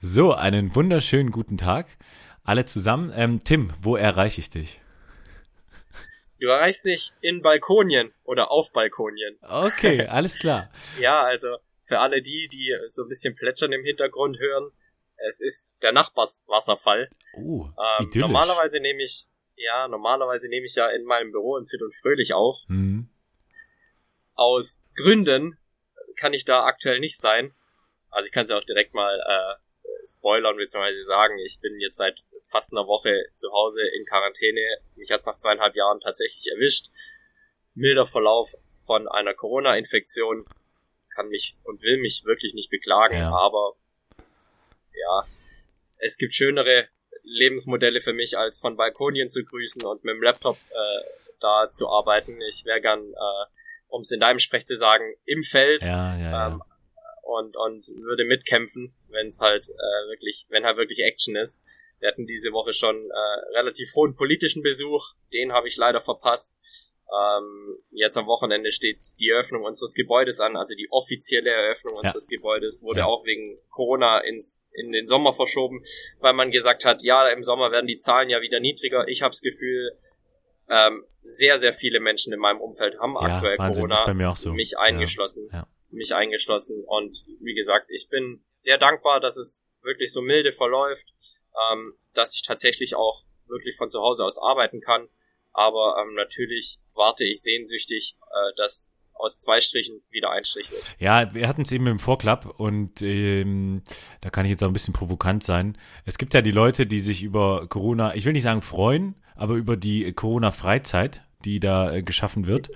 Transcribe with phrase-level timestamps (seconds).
[0.00, 1.88] So, einen wunderschönen guten Tag.
[2.44, 3.12] Alle zusammen.
[3.16, 4.80] Ähm, Tim, wo erreiche ich dich?
[6.38, 9.38] Du erreichst mich in Balkonien oder auf Balkonien.
[9.42, 10.70] Okay, alles klar.
[11.00, 11.48] ja, also
[11.82, 14.70] für alle die, die so ein bisschen plätschern im Hintergrund hören,
[15.16, 17.10] es ist der Nachbarswasserfall.
[17.34, 19.26] Uh, ähm, normalerweise nehme ich,
[19.56, 22.60] ja, normalerweise nehme ich ja in meinem Büro im Fit und Fröhlich auf.
[22.68, 23.08] Mhm.
[24.34, 25.58] Aus Gründen
[26.14, 27.52] kann ich da aktuell nicht sein.
[28.10, 29.67] Also ich kann es ja auch direkt mal äh,
[30.08, 31.02] spoilern bzw.
[31.02, 34.78] sagen, ich bin jetzt seit fast einer Woche zu Hause in Quarantäne.
[34.96, 36.86] Mich hat's nach zweieinhalb Jahren tatsächlich erwischt.
[37.74, 38.54] Milder Verlauf
[38.86, 40.46] von einer Corona-Infektion
[41.14, 43.30] kann mich und will mich wirklich nicht beklagen, ja.
[43.30, 43.74] aber
[44.92, 45.26] ja,
[45.98, 46.88] es gibt schönere
[47.22, 51.04] Lebensmodelle für mich, als von Balkonien zu grüßen und mit dem Laptop äh,
[51.40, 52.40] da zu arbeiten.
[52.48, 53.46] Ich wäre gern, äh,
[53.88, 55.82] um es in deinem Sprech zu sagen, im Feld.
[55.82, 56.62] Ja, ja, ähm,
[57.28, 61.62] und, und würde mitkämpfen, wenn es halt äh, wirklich, wenn halt wirklich Action ist.
[62.00, 66.58] Wir hatten diese Woche schon äh, relativ hohen politischen Besuch, den habe ich leider verpasst.
[67.10, 72.00] Ähm, jetzt am Wochenende steht die Eröffnung unseres Gebäudes an, also die offizielle Eröffnung ja.
[72.00, 73.06] unseres Gebäudes wurde ja.
[73.06, 75.82] auch wegen Corona ins, in den Sommer verschoben,
[76.20, 79.06] weil man gesagt hat, ja, im Sommer werden die Zahlen ja wieder niedriger.
[79.08, 79.98] Ich habe das Gefühl,
[80.70, 84.52] ähm, sehr, sehr viele Menschen in meinem Umfeld haben ja, aktuell Wahnsinn, Corona, so.
[84.54, 85.66] mich eingeschlossen, ja, ja.
[85.90, 86.82] mich eingeschlossen.
[86.86, 91.06] Und wie gesagt, ich bin sehr dankbar, dass es wirklich so milde verläuft,
[91.70, 95.08] ähm, dass ich tatsächlich auch wirklich von zu Hause aus arbeiten kann.
[95.52, 100.82] Aber ähm, natürlich warte ich sehnsüchtig, äh, dass aus zwei Strichen wieder ein Strich wird.
[100.98, 103.82] Ja, wir hatten es eben im Vorklapp und ähm,
[104.20, 105.76] da kann ich jetzt auch ein bisschen provokant sein.
[106.06, 109.54] Es gibt ja die Leute, die sich über Corona, ich will nicht sagen freuen, aber
[109.54, 112.70] über die Corona-Freizeit, die da äh, geschaffen wird.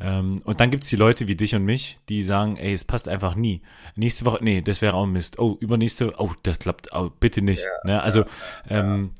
[0.00, 3.08] Ähm, und dann gibt's die Leute wie dich und mich, die sagen, ey, es passt
[3.08, 3.62] einfach nie.
[3.96, 5.38] Nächste Woche, nee, das wäre auch Mist.
[5.38, 7.62] Oh, übernächste, oh, das klappt, oh, bitte nicht.
[7.62, 8.02] Ja, ne?
[8.02, 8.20] Also,
[8.68, 9.12] ja, ähm,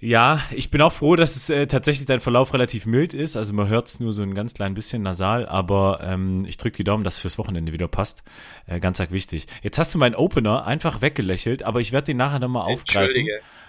[0.00, 3.36] ja, ich bin auch froh, dass es äh, tatsächlich dein Verlauf relativ mild ist.
[3.36, 6.76] Also man hört es nur so ein ganz klein bisschen nasal, aber ähm, ich drücke
[6.76, 8.22] die Daumen, dass es fürs Wochenende wieder passt.
[8.66, 9.46] Äh, ganz arg wichtig.
[9.62, 13.26] Jetzt hast du meinen Opener einfach weggelächelt, aber ich werde den nachher nochmal aufgreifen.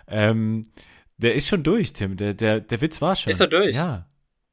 [0.10, 0.64] Ähm,
[1.18, 2.18] der ist schon durch, Tim.
[2.18, 3.32] Der, der, der Witz war schon.
[3.32, 3.76] Ist er durch?
[3.76, 4.08] Ja.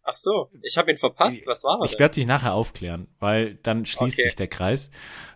[0.04, 1.46] Ach so, ich habe ihn verpasst.
[1.46, 1.84] Was war er?
[1.84, 4.22] Ich werde dich nachher aufklären, weil dann schließt okay.
[4.22, 4.90] sich der Kreis.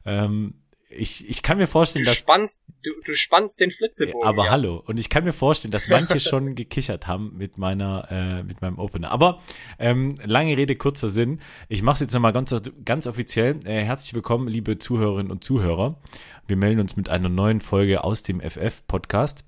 [0.05, 0.55] Ähm,
[0.89, 2.19] ich, ich kann mir vorstellen, du dass.
[2.19, 4.27] Spannst, du, du spannst den Flitzebogen.
[4.27, 4.51] Aber ja.
[4.51, 4.83] hallo.
[4.87, 8.79] Und ich kann mir vorstellen, dass manche schon gekichert haben mit meiner, äh, mit meinem
[8.79, 9.11] Opener.
[9.11, 9.39] Aber
[9.79, 11.41] ähm, lange Rede, kurzer Sinn.
[11.69, 12.55] Ich mache es jetzt nochmal ganz,
[12.85, 13.61] ganz offiziell.
[13.65, 16.01] Äh, herzlich willkommen, liebe Zuhörerinnen und Zuhörer.
[16.47, 19.45] Wir melden uns mit einer neuen Folge aus dem FF-Podcast.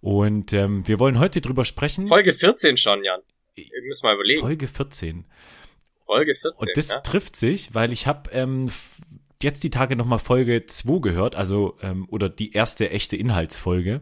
[0.00, 2.06] Und ähm, wir wollen heute drüber sprechen.
[2.06, 3.20] Folge 14 schon, Jan.
[3.54, 4.40] Wir müssen mal überlegen.
[4.40, 5.24] Folge 14.
[6.06, 6.68] Folge 14.
[6.68, 7.00] Und das ja?
[7.00, 8.70] trifft sich, weil ich habe ähm,
[9.42, 14.00] jetzt die Tage nochmal Folge 2 gehört, also ähm, oder die erste echte Inhaltsfolge.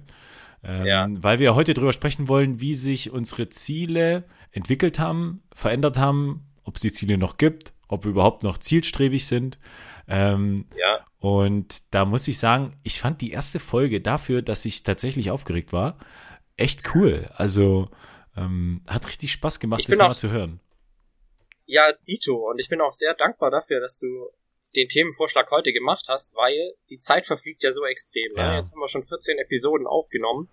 [0.63, 1.07] Ähm, ja.
[1.11, 6.77] Weil wir heute drüber sprechen wollen, wie sich unsere Ziele entwickelt haben, verändert haben, ob
[6.77, 9.59] es die Ziele noch gibt, ob wir überhaupt noch zielstrebig sind.
[10.09, 11.05] Ähm, ja.
[11.27, 15.73] Und da muss ich sagen, ich fand die erste Folge dafür, dass ich tatsächlich aufgeregt
[15.73, 15.99] war,
[16.57, 17.29] echt cool.
[17.35, 17.91] Also
[18.37, 20.61] ähm, hat richtig Spaß gemacht, das mal zu hören.
[21.65, 22.49] Ja, Dito.
[22.49, 24.07] Und ich bin auch sehr dankbar dafür, dass du
[24.77, 28.33] den Themenvorschlag heute gemacht hast, weil die Zeit verfliegt ja so extrem.
[28.35, 28.43] Ne?
[28.43, 28.51] Ja.
[28.53, 28.59] Ne?
[28.59, 30.49] Jetzt haben wir schon 14 Episoden aufgenommen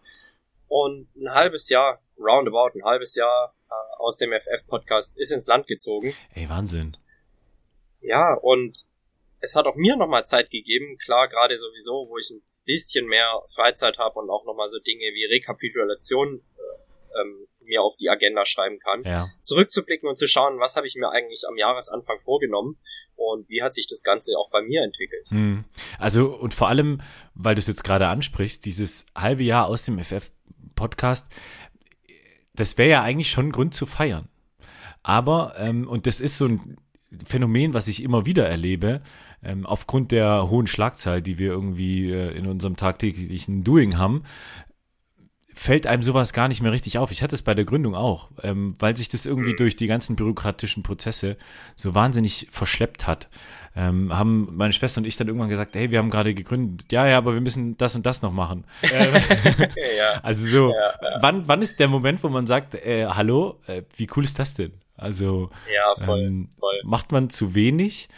[0.69, 5.67] und ein halbes Jahr, roundabout ein halbes Jahr äh, aus dem FF-Podcast ist ins Land
[5.67, 6.15] gezogen.
[6.33, 6.97] Ey, Wahnsinn.
[8.01, 8.87] Ja, und
[9.43, 13.41] es hat auch mir nochmal Zeit gegeben, klar, gerade sowieso, wo ich ein bisschen mehr
[13.53, 18.45] Freizeit habe und auch nochmal so Dinge wie Rekapitulation äh, ähm, mir auf die Agenda
[18.45, 19.03] schreiben kann.
[19.03, 19.27] Ja.
[19.41, 22.77] Zurückzublicken und zu schauen, was habe ich mir eigentlich am Jahresanfang vorgenommen
[23.15, 25.27] und wie hat sich das Ganze auch bei mir entwickelt.
[25.29, 25.65] Hm.
[25.99, 27.01] Also und vor allem,
[27.33, 31.33] weil du es jetzt gerade ansprichst, dieses halbe Jahr aus dem FF-Podcast,
[32.55, 34.29] das wäre ja eigentlich schon ein Grund zu feiern.
[35.01, 36.77] Aber, ähm, und das ist so ein
[37.25, 39.01] Phänomen, was ich immer wieder erlebe,
[39.43, 44.23] ähm, aufgrund der hohen Schlagzahl, die wir irgendwie äh, in unserem tagtäglichen Doing haben,
[45.55, 47.11] fällt einem sowas gar nicht mehr richtig auf.
[47.11, 50.15] Ich hatte es bei der Gründung auch, ähm, weil sich das irgendwie durch die ganzen
[50.15, 51.37] bürokratischen Prozesse
[51.75, 53.29] so wahnsinnig verschleppt hat.
[53.75, 56.91] Ähm, haben meine Schwester und ich dann irgendwann gesagt, hey, wir haben gerade gegründet.
[56.91, 58.65] Ja, ja, aber wir müssen das und das noch machen.
[58.83, 59.13] Ähm,
[59.97, 60.19] ja.
[60.21, 61.21] Also so, Ja, ja.
[61.21, 64.53] wann, wann ist der Moment, wo man sagt, äh, hallo, äh, wie cool ist das
[64.53, 64.73] denn?
[64.95, 65.49] Also
[66.05, 66.79] voll, ähm, voll.
[66.83, 68.09] macht man zu wenig?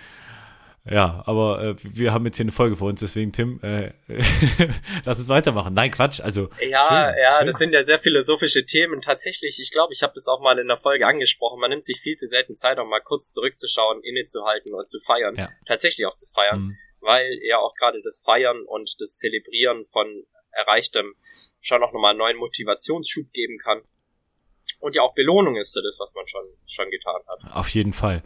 [0.90, 3.92] Ja, aber äh, wir haben jetzt hier eine Folge vor uns, deswegen Tim, äh,
[5.06, 5.74] lass uns weitermachen.
[5.74, 7.48] Nein, Quatsch, also Ja, schön, ja, schön.
[7.48, 9.02] das sind ja sehr philosophische Themen.
[9.02, 11.60] Tatsächlich, ich glaube, ich habe das auch mal in der Folge angesprochen.
[11.60, 15.36] Man nimmt sich viel zu selten Zeit, auch mal kurz zurückzuschauen, innezuhalten und zu feiern.
[15.36, 15.50] Ja.
[15.68, 16.78] Tatsächlich auch zu feiern, Mhm.
[17.02, 21.16] weil ja auch gerade das Feiern und das Zelebrieren von Erreichtem
[21.62, 23.82] schon auch nochmal einen neuen Motivationsschub geben kann.
[24.80, 27.56] Und ja auch Belohnung ist für das, was man schon, schon getan hat.
[27.56, 28.22] Auf jeden Fall.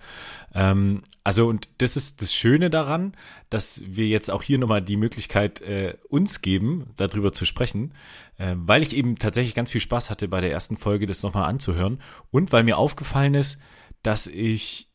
[0.53, 3.15] Ähm, also und das ist das Schöne daran,
[3.49, 7.93] dass wir jetzt auch hier nochmal die Möglichkeit äh, uns geben, darüber zu sprechen,
[8.37, 11.49] äh, weil ich eben tatsächlich ganz viel Spaß hatte bei der ersten Folge, das nochmal
[11.49, 12.01] anzuhören
[12.31, 13.61] und weil mir aufgefallen ist,
[14.03, 14.87] dass ich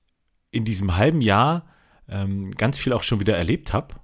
[0.51, 1.67] in diesem halben Jahr
[2.09, 3.97] ähm, ganz viel auch schon wieder erlebt habe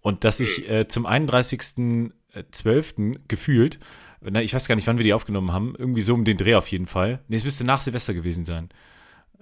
[0.00, 3.20] und dass ich äh, zum 31.12.
[3.26, 3.80] gefühlt,
[4.30, 6.54] na, ich weiß gar nicht, wann wir die aufgenommen haben, irgendwie so um den Dreh
[6.54, 7.20] auf jeden Fall.
[7.28, 8.70] Nee, es müsste nach Silvester gewesen sein.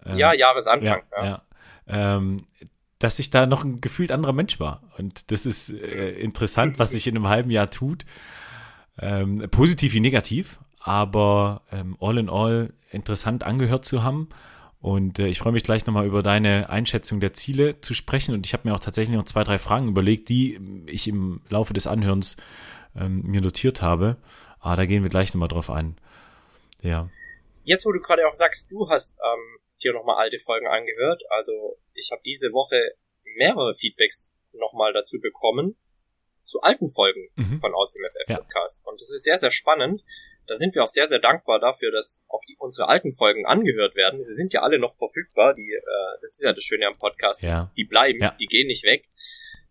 [0.05, 1.03] Ähm, ja, Jahresanfang.
[1.17, 1.43] ja, ja.
[1.87, 2.39] Ähm,
[2.99, 4.83] dass ich da noch ein gefühlt anderer Mensch war.
[4.97, 8.05] Und das ist äh, interessant, was sich in einem halben Jahr tut.
[8.99, 14.29] Ähm, positiv wie negativ, aber ähm, all in all interessant angehört zu haben.
[14.81, 18.35] Und äh, ich freue mich gleich nochmal über deine Einschätzung der Ziele zu sprechen.
[18.35, 21.73] Und ich habe mir auch tatsächlich noch zwei, drei Fragen überlegt, die ich im Laufe
[21.73, 22.37] des Anhörens
[22.97, 24.17] ähm, mir notiert habe.
[24.63, 25.97] Aber da gehen wir gleich nochmal drauf ein.
[26.81, 27.09] Ja.
[27.65, 31.23] Jetzt, wo du gerade auch sagst, du hast ähm, hier nochmal alte Folgen angehört.
[31.31, 32.81] Also ich habe diese Woche
[33.37, 35.77] mehrere Feedbacks nochmal dazu bekommen
[36.45, 37.61] zu alten Folgen Mhm.
[37.61, 38.37] von aus dem Ja.
[38.37, 38.87] FF-Podcast.
[38.87, 40.03] Und das ist sehr, sehr spannend.
[40.49, 43.95] Da sind wir auch sehr, sehr dankbar dafür, dass auch die, unsere alten Folgen angehört
[43.95, 44.23] werden.
[44.25, 45.55] Sie sind ja alle noch verfügbar.
[45.55, 47.43] Die, äh, das ist ja das Schöne am Podcast.
[47.43, 47.71] Ja.
[47.77, 48.37] Die bleiben, Ja.
[48.41, 49.09] die gehen nicht weg.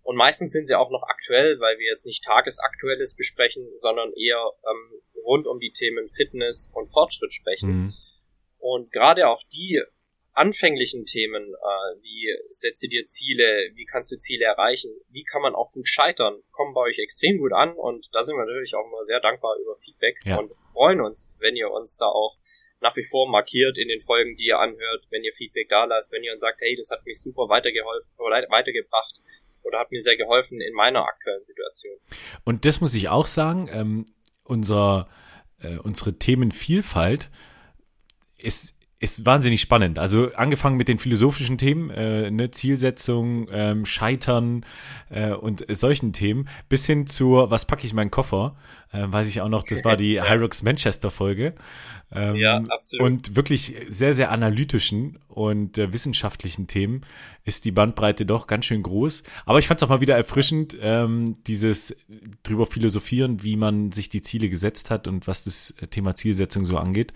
[0.03, 4.51] Und meistens sind sie auch noch aktuell, weil wir jetzt nicht Tagesaktuelles besprechen, sondern eher
[4.69, 7.69] ähm, rund um die Themen Fitness und Fortschritt sprechen.
[7.69, 7.93] Mhm.
[8.57, 9.81] Und gerade auch die
[10.33, 15.55] anfänglichen Themen, äh, wie setze dir Ziele, wie kannst du Ziele erreichen, wie kann man
[15.55, 18.85] auch gut scheitern, kommen bei euch extrem gut an und da sind wir natürlich auch
[18.85, 20.37] immer sehr dankbar über Feedback Ja.
[20.39, 22.37] und freuen uns, wenn ihr uns da auch
[22.79, 26.11] nach wie vor markiert in den Folgen, die ihr anhört, wenn ihr Feedback da lasst,
[26.11, 29.19] wenn ihr uns sagt, hey, das hat mich super weitergeholfen oder weitergebracht
[29.63, 31.97] oder hat mir sehr geholfen in meiner aktuellen Situation.
[32.43, 34.05] Und das muss ich auch sagen, ähm,
[34.43, 35.07] unser,
[35.59, 37.29] äh, unsere Themenvielfalt
[38.37, 39.97] ist, ist wahnsinnig spannend.
[39.97, 44.63] Also angefangen mit den philosophischen Themen, äh, ne, Zielsetzung, ähm, Scheitern
[45.09, 48.55] äh, und solchen Themen, bis hin zur, was packe ich in meinen Koffer,
[48.93, 51.55] äh, weiß ich auch noch, das war die Hyrox Manchester Folge.
[52.11, 53.03] Ähm, Ja, absolut.
[53.03, 57.01] Und wirklich sehr, sehr analytischen und äh, wissenschaftlichen Themen
[57.43, 59.23] ist die Bandbreite doch ganz schön groß.
[59.47, 61.97] Aber ich fand es auch mal wieder erfrischend, ähm, dieses
[62.43, 66.77] drüber philosophieren, wie man sich die Ziele gesetzt hat und was das Thema Zielsetzung so
[66.77, 67.13] angeht.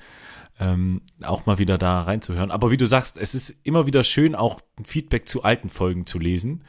[0.57, 2.49] Ähm, auch mal wieder da reinzuhören.
[2.49, 6.17] Aber wie du sagst, es ist immer wieder schön, auch Feedback zu alten Folgen zu
[6.17, 6.63] lesen.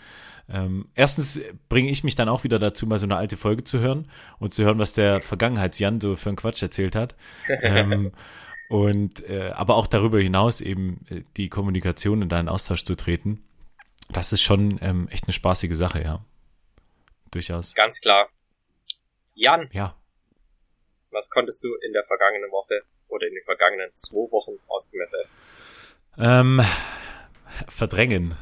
[0.48, 3.78] Ähm, erstens bringe ich mich dann auch wieder dazu, mal so eine alte Folge zu
[3.78, 7.14] hören und zu hören, was der Vergangenheitsjan so für einen Quatsch erzählt hat.
[7.62, 8.12] ähm,
[8.68, 12.96] und äh, aber auch darüber hinaus eben äh, die Kommunikation und da in Austausch zu
[12.96, 13.44] treten.
[14.08, 16.24] Das ist schon ähm, echt eine spaßige Sache, ja.
[17.30, 17.74] Durchaus.
[17.74, 18.28] Ganz klar.
[19.34, 19.96] Jan, Ja.
[21.10, 25.00] was konntest du in der vergangenen Woche oder in den vergangenen zwei Wochen aus dem
[25.06, 25.30] FF?
[26.18, 26.62] Ähm,
[27.68, 28.36] verdrängen.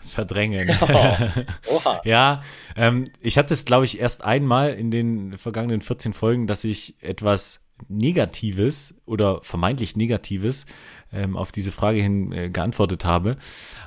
[0.00, 0.68] Verdrängen.
[1.70, 2.00] Oha.
[2.04, 2.42] Ja,
[2.76, 7.02] ähm, ich hatte es, glaube ich, erst einmal in den vergangenen 14 Folgen, dass ich
[7.02, 10.66] etwas Negatives oder vermeintlich Negatives
[11.12, 13.36] ähm, auf diese Frage hin äh, geantwortet habe.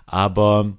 [0.05, 0.77] Aber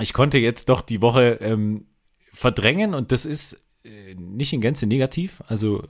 [0.00, 1.86] ich konnte jetzt doch die Woche ähm,
[2.32, 5.42] verdrängen und das ist äh, nicht in Gänze negativ.
[5.48, 5.82] Also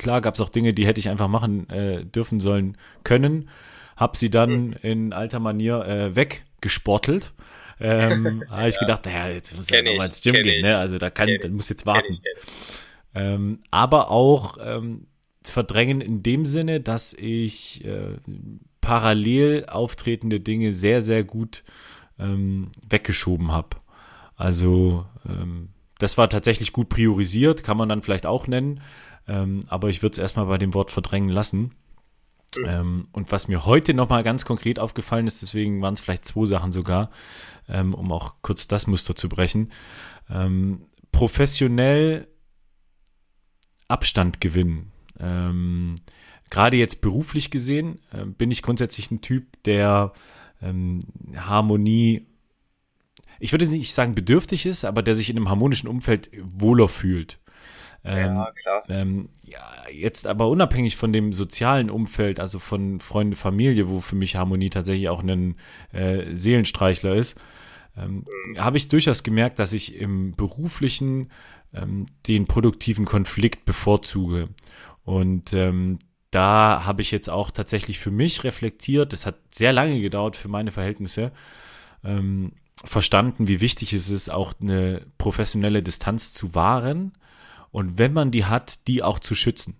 [0.00, 3.48] klar gab es auch Dinge, die hätte ich einfach machen äh, dürfen sollen können.
[3.96, 7.32] Hab sie dann in alter Manier äh, weggesportelt.
[7.78, 10.78] Ähm, habe ich gedacht, naja, jetzt muss er Kenn nochmal ins Gym gehen, ne?
[10.78, 12.12] Also da kann, kenn dann muss jetzt Kenn warten.
[12.12, 12.48] ich, kenn ich.
[13.14, 15.06] Ähm, aber auch ähm,
[15.42, 18.16] verdrängen in dem Sinne, dass ich äh,
[18.80, 21.62] parallel auftretende Dinge sehr, sehr gut
[22.18, 23.76] ähm, weggeschoben habe.
[24.36, 28.80] Also ähm, das war tatsächlich gut priorisiert, kann man dann vielleicht auch nennen.
[29.30, 31.76] Ähm, aber ich würde es erstmal bei dem Wort verdrängen lassen.
[32.66, 36.46] Ähm, und was mir heute nochmal ganz konkret aufgefallen ist, deswegen waren es vielleicht zwei
[36.46, 37.10] Sachen sogar,
[37.68, 39.70] ähm, um auch kurz das Muster zu brechen.
[40.28, 42.26] Ähm, professionell
[43.86, 44.90] Abstand gewinnen.
[45.20, 45.96] Ähm,
[46.50, 50.12] Gerade jetzt beruflich gesehen äh, bin ich grundsätzlich ein Typ, der
[50.60, 50.98] ähm,
[51.36, 52.26] Harmonie,
[53.38, 57.38] ich würde nicht sagen bedürftig ist, aber der sich in einem harmonischen Umfeld wohler fühlt.
[58.04, 58.82] Ähm, ja, klar.
[58.88, 59.60] Ähm, ja,
[59.92, 64.70] jetzt aber unabhängig von dem sozialen Umfeld, also von Freunde, Familie, wo für mich Harmonie
[64.70, 65.56] tatsächlich auch ein
[65.92, 67.38] äh, Seelenstreichler ist,
[67.96, 68.58] ähm, mhm.
[68.58, 71.30] habe ich durchaus gemerkt, dass ich im beruflichen
[71.74, 74.48] ähm, den produktiven Konflikt bevorzuge.
[75.04, 75.98] Und ähm,
[76.30, 80.48] da habe ich jetzt auch tatsächlich für mich reflektiert, das hat sehr lange gedauert für
[80.48, 81.32] meine Verhältnisse,
[82.04, 82.52] ähm,
[82.82, 87.12] verstanden, wie wichtig es ist, auch eine professionelle Distanz zu wahren
[87.70, 89.76] und wenn man die hat, die auch zu schützen.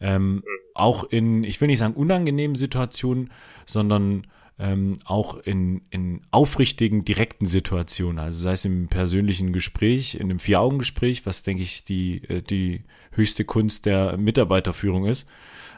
[0.00, 0.42] Ähm,
[0.74, 3.30] auch in, ich will nicht sagen unangenehmen Situationen,
[3.64, 4.26] sondern
[4.58, 10.38] ähm, auch in, in aufrichtigen, direkten Situationen, also sei es im persönlichen Gespräch, in einem
[10.38, 15.28] Vier-Augen-Gespräch, was denke ich die, äh, die höchste Kunst der Mitarbeiterführung ist,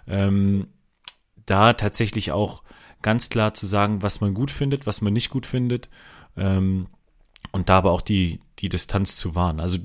[0.06, 0.68] ähm,
[1.46, 2.62] da tatsächlich auch
[3.02, 5.88] ganz klar zu sagen, was man gut findet, was man nicht gut findet,
[6.36, 6.86] ähm,
[7.52, 9.60] und da aber auch die, die Distanz zu wahren.
[9.60, 9.78] Also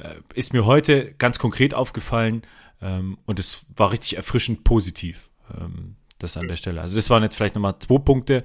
[0.00, 2.42] äh, ist mir heute ganz konkret aufgefallen
[2.80, 5.30] ähm, und es war richtig erfrischend positiv.
[5.54, 6.80] Ähm, das an der Stelle.
[6.80, 8.44] Also das waren jetzt vielleicht nochmal zwei Punkte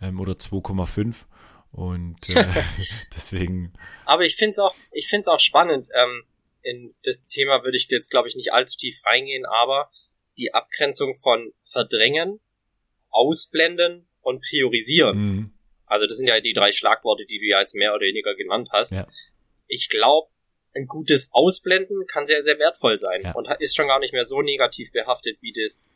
[0.00, 1.26] ähm, oder 2,5
[1.72, 2.44] und äh,
[3.14, 3.72] deswegen.
[4.04, 5.88] Aber ich finde es auch, ich finde es auch spannend.
[5.94, 6.24] Ähm,
[6.62, 9.90] in das Thema würde ich jetzt glaube ich nicht allzu tief reingehen, aber
[10.38, 12.40] die Abgrenzung von verdrängen,
[13.10, 15.18] ausblenden und priorisieren.
[15.18, 15.51] Mhm.
[15.92, 18.70] Also das sind ja die drei Schlagworte, die du ja jetzt mehr oder weniger genannt
[18.72, 18.92] hast.
[18.92, 19.06] Ja.
[19.68, 20.28] Ich glaube,
[20.74, 23.32] ein gutes Ausblenden kann sehr, sehr wertvoll sein ja.
[23.32, 25.90] und ist schon gar nicht mehr so negativ behaftet wie das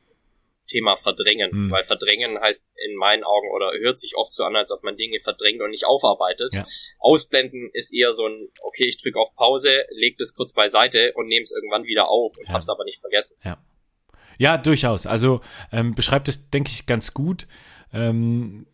[0.67, 1.51] Thema Verdrängen.
[1.51, 1.71] Mhm.
[1.71, 4.99] Weil Verdrängen heißt in meinen Augen oder hört sich oft so an, als ob man
[4.99, 6.53] Dinge verdrängt und nicht aufarbeitet.
[6.53, 6.67] Ja.
[6.99, 11.27] Ausblenden ist eher so ein, okay, ich drücke auf Pause, leg das kurz beiseite und
[11.29, 12.53] nehme es irgendwann wieder auf und ja.
[12.53, 13.39] hab's aber nicht vergessen.
[13.45, 13.65] Ja.
[14.39, 15.07] Ja, durchaus.
[15.07, 15.41] Also
[15.73, 17.47] ähm, beschreibt es, denke ich, ganz gut.
[17.95, 18.67] Ähm,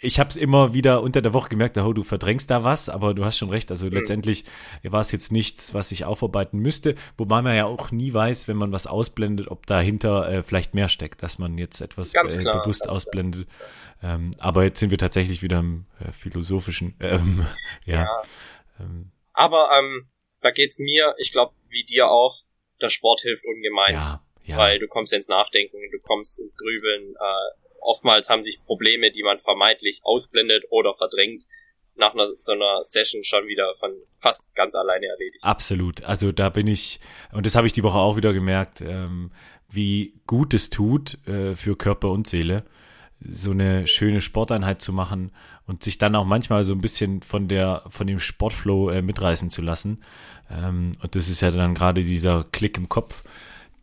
[0.00, 3.14] ich habe es immer wieder unter der Woche gemerkt, oh, du verdrängst da was, aber
[3.14, 3.70] du hast schon recht.
[3.70, 3.92] Also mhm.
[3.92, 4.44] letztendlich
[4.82, 8.56] war es jetzt nichts, was ich aufarbeiten müsste, wobei man ja auch nie weiß, wenn
[8.56, 12.62] man was ausblendet, ob dahinter äh, vielleicht mehr steckt, dass man jetzt etwas äh, klar,
[12.62, 13.46] bewusst ausblendet.
[14.02, 16.94] Ähm, aber jetzt sind wir tatsächlich wieder im äh, philosophischen.
[17.00, 17.46] Ähm,
[17.86, 18.02] ja.
[18.02, 18.22] ja.
[18.80, 19.12] Ähm.
[19.32, 20.08] Aber ähm,
[20.42, 22.42] da geht's mir, ich glaube, wie dir auch,
[22.82, 23.94] der Sport hilft ungemein.
[23.94, 24.58] Ja, ja.
[24.58, 27.14] Weil du kommst ins Nachdenken, du kommst ins Grübeln.
[27.14, 31.44] Äh, oftmals haben sich Probleme, die man vermeintlich ausblendet oder verdrängt,
[31.96, 35.42] nach einer, so einer Session schon wieder von fast ganz alleine erledigt.
[35.42, 36.02] Absolut.
[36.04, 37.00] Also da bin ich,
[37.32, 39.30] und das habe ich die Woche auch wieder gemerkt, ähm,
[39.68, 42.64] wie gut es tut äh, für Körper und Seele,
[43.20, 45.32] so eine schöne Sporteinheit zu machen
[45.66, 49.50] und sich dann auch manchmal so ein bisschen von der, von dem Sportflow äh, mitreißen
[49.50, 50.02] zu lassen.
[50.50, 53.24] Ähm, und das ist ja dann gerade dieser Klick im Kopf,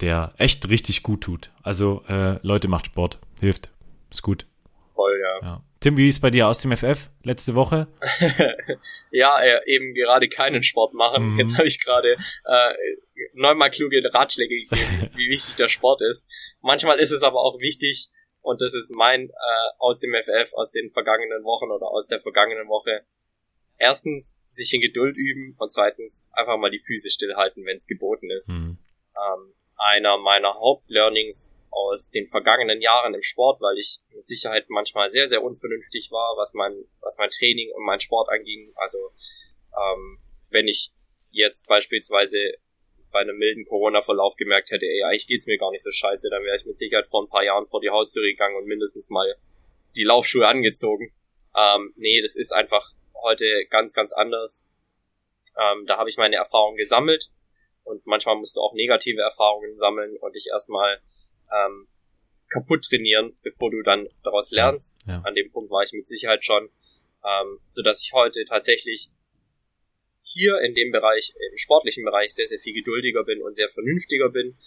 [0.01, 1.50] der echt richtig gut tut.
[1.63, 3.73] Also äh, Leute, macht Sport, hilft.
[4.13, 4.46] Ist gut.
[4.93, 5.39] Voll, ja.
[5.41, 5.63] ja.
[5.79, 7.88] Tim, wie ist bei dir aus dem FF letzte Woche?
[9.12, 11.34] ja, äh, eben gerade keinen Sport machen.
[11.34, 11.39] Mhm.
[11.39, 12.74] Jetzt habe ich gerade äh,
[13.34, 16.27] neunmal kluge Ratschläge gegeben, wie wichtig der Sport ist.
[16.62, 18.10] Manchmal ist es aber auch wichtig,
[18.41, 19.34] und das ist mein äh,
[19.79, 23.03] aus dem FF, aus den vergangenen Wochen oder aus der vergangenen Woche.
[23.79, 28.29] Erstens, sich in Geduld üben und zweitens, einfach mal die Füße stillhalten, wenn es geboten
[28.29, 28.55] ist.
[28.55, 28.77] Mhm.
[29.17, 35.10] Ähm, einer meiner Hauptlearnings aus den vergangenen Jahren im Sport, weil ich mit Sicherheit manchmal
[35.10, 38.72] sehr, sehr unvernünftig war, was mein, was mein Training und mein Sport anging.
[38.75, 39.00] Also
[39.75, 40.92] ähm, wenn ich
[41.32, 42.53] jetzt beispielsweise
[43.12, 46.44] bei einem milden Corona-Verlauf gemerkt hätte, ey, eigentlich geht's mir gar nicht so scheiße, dann
[46.44, 49.36] wäre ich mit Sicherheit vor ein paar Jahren vor die Haustür gegangen und mindestens mal
[49.96, 51.13] die Laufschuhe angezogen.
[51.56, 54.68] Ähm, nee, das ist einfach heute ganz, ganz anders.
[55.58, 57.30] Ähm, da habe ich meine Erfahrungen gesammelt
[57.84, 61.00] und manchmal musst du auch negative Erfahrungen sammeln und dich erstmal
[61.53, 61.88] ähm,
[62.50, 65.01] kaputt trainieren, bevor du dann daraus lernst.
[65.07, 65.22] Ja.
[65.25, 66.69] An dem Punkt war ich mit Sicherheit schon,
[67.25, 69.10] ähm, so dass ich heute tatsächlich
[70.22, 74.29] hier in dem Bereich, im sportlichen Bereich sehr, sehr viel geduldiger bin und sehr vernünftiger
[74.29, 74.57] bin.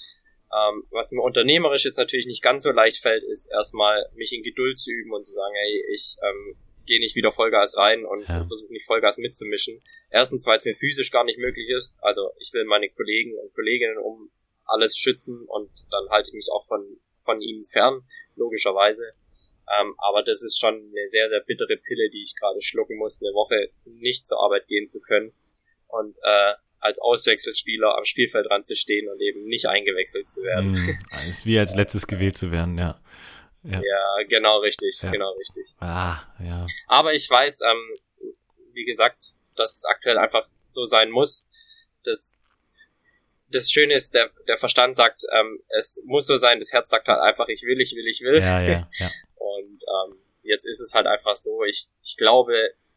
[0.52, 4.42] Ähm, was mir unternehmerisch jetzt natürlich nicht ganz so leicht fällt, ist erstmal mich in
[4.42, 8.28] Geduld zu üben und zu sagen, hey, ich ähm, gehe nicht wieder Vollgas rein und,
[8.28, 8.46] ja.
[8.46, 9.82] versuche nicht Vollgas mitzumischen.
[10.10, 11.96] Erstens, weil es mir physisch gar nicht möglich ist.
[12.00, 14.30] Also ich will meine Kollegen und Kolleginnen um
[14.66, 18.02] alles schützen und dann halte ich mich auch von, von ihm fern,
[18.36, 19.12] logischerweise.
[19.80, 23.20] Ähm, aber das ist schon eine sehr, sehr bittere Pille, die ich gerade schlucken muss,
[23.20, 25.32] eine Woche nicht zur Arbeit gehen zu können
[25.88, 30.98] und äh, als Auswechselspieler am Spielfeld zu stehen und eben nicht eingewechselt zu werden.
[31.10, 33.00] Mm, ist wie als letztes gewählt zu werden, ja.
[33.64, 35.10] Ja, ja genau richtig, ja.
[35.10, 35.74] genau richtig.
[35.80, 36.66] Ah, ja.
[36.86, 38.32] Aber ich weiß, ähm,
[38.72, 41.48] wie gesagt, dass es aktuell einfach so sein muss.
[42.04, 42.38] Das,
[43.48, 47.06] das Schöne ist, der, der Verstand sagt, ähm, es muss so sein, das Herz sagt
[47.08, 48.40] halt einfach, ich will, ich will, ich will.
[48.40, 49.10] Ja, ja, ja.
[49.36, 52.54] Und ähm, jetzt ist es halt einfach so, ich, ich glaube,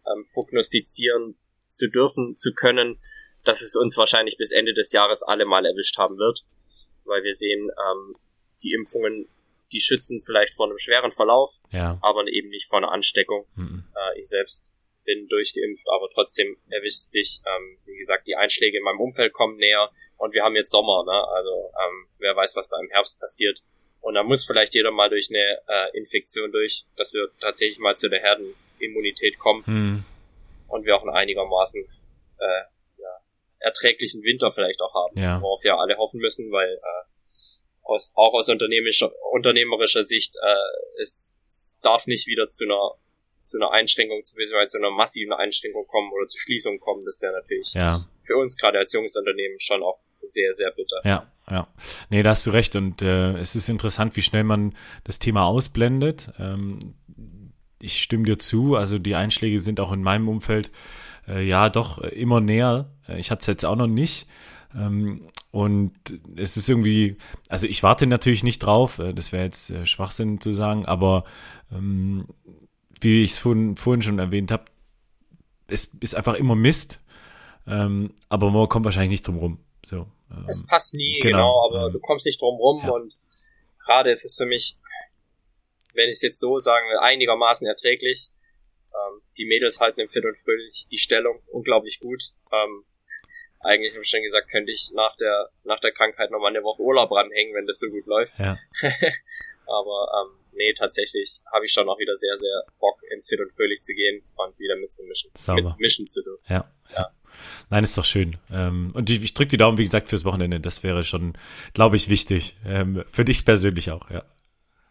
[0.07, 1.35] ähm, prognostizieren
[1.69, 2.99] zu dürfen, zu können,
[3.43, 6.43] dass es uns wahrscheinlich bis Ende des Jahres alle mal erwischt haben wird.
[7.05, 8.15] Weil wir sehen, ähm,
[8.63, 9.29] die Impfungen,
[9.71, 11.99] die schützen vielleicht vor einem schweren Verlauf, ja.
[12.01, 13.45] aber eben nicht vor einer Ansteckung.
[13.55, 13.85] Mhm.
[13.95, 14.73] Äh, ich selbst
[15.05, 19.57] bin durchgeimpft, aber trotzdem erwischt sich, ähm, wie gesagt, die Einschläge in meinem Umfeld kommen
[19.57, 21.27] näher und wir haben jetzt Sommer, ne?
[21.33, 23.61] Also ähm, wer weiß, was da im Herbst passiert.
[24.01, 27.95] Und da muss vielleicht jeder mal durch eine äh, Infektion durch, dass wir tatsächlich mal
[27.95, 30.03] zu der Herdenimmunität kommen mhm.
[30.67, 31.83] und wir auch in einigermaßen
[32.37, 33.19] äh, ja,
[33.59, 35.41] erträglichen Winter vielleicht auch haben, ja.
[35.41, 37.05] worauf wir alle hoffen müssen, weil äh,
[37.83, 42.91] aus, auch aus unternehmerischer, unternehmerischer Sicht äh, es, es darf nicht wieder zu einer
[43.41, 47.03] zu einer Einschränkung, beziehungsweise zu einer massiven Einschränkung kommen oder zu Schließung kommen.
[47.03, 48.05] Das wäre natürlich ja.
[48.21, 50.97] für uns gerade als junges Unternehmen schon auch sehr, sehr bitter.
[51.03, 51.67] Ja, ja.
[52.09, 52.75] Nee, da hast du recht.
[52.75, 56.31] Und äh, es ist interessant, wie schnell man das Thema ausblendet.
[56.39, 56.95] Ähm,
[57.81, 58.75] ich stimme dir zu.
[58.75, 60.71] Also die Einschläge sind auch in meinem Umfeld
[61.27, 62.91] äh, ja doch immer näher.
[63.07, 64.27] Äh, ich hatte es jetzt auch noch nicht.
[64.75, 65.93] Ähm, und
[66.35, 70.39] es ist irgendwie, also ich warte natürlich nicht drauf, äh, das wäre jetzt äh, Schwachsinn
[70.39, 71.23] zu sagen, aber
[71.71, 72.27] ähm,
[73.01, 74.65] wie ich es vorhin, vorhin schon erwähnt habe,
[75.67, 76.99] es ist einfach immer Mist,
[77.65, 79.59] ähm, aber man kommt wahrscheinlich nicht drum rum.
[79.83, 82.91] So, ähm, es passt nie, genau, genau aber ähm, du kommst nicht drum rum ja.
[82.91, 83.17] und
[83.85, 84.77] gerade ist es für mich,
[85.93, 88.29] wenn ich es jetzt so sagen will, einigermaßen erträglich.
[88.91, 92.21] Ähm, die Mädels halten im Fit und Fröhlich die Stellung unglaublich gut.
[92.51, 92.85] Ähm,
[93.61, 96.81] eigentlich habe ich schon gesagt, könnte ich nach der nach der Krankheit nochmal eine Woche
[96.81, 98.37] Urlaub ranhängen, wenn das so gut läuft.
[98.39, 98.57] Ja.
[99.67, 103.51] aber ähm, nee, tatsächlich habe ich schon auch wieder sehr, sehr Bock, ins Fit und
[103.53, 105.31] Fröhlich zu gehen und wieder mitzumischen.
[105.35, 105.71] Sauber.
[105.71, 106.43] Mitmischen zu dürfen.
[106.47, 106.71] Ja.
[106.93, 107.11] ja.
[107.69, 108.37] Nein, ist doch schön.
[108.51, 110.59] Ähm, und ich, drücke die Daumen, wie gesagt, fürs Wochenende.
[110.59, 111.33] Das wäre schon,
[111.73, 112.55] glaube ich, wichtig.
[112.65, 114.23] Ähm, für dich persönlich auch, ja.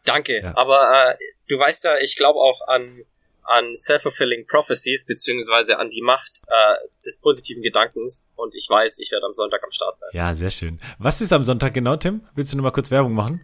[0.04, 0.40] Danke.
[0.42, 0.56] Ja.
[0.56, 1.16] Aber äh,
[1.48, 3.04] du weißt ja, ich glaube auch an
[3.48, 9.10] an self-fulfilling prophecies beziehungsweise an die Macht äh, des positiven Gedankens und ich weiß, ich
[9.10, 10.10] werde am Sonntag am Start sein.
[10.12, 10.78] Ja, sehr schön.
[10.98, 12.26] Was ist am Sonntag genau, Tim?
[12.34, 13.40] Willst du nur mal kurz Werbung machen?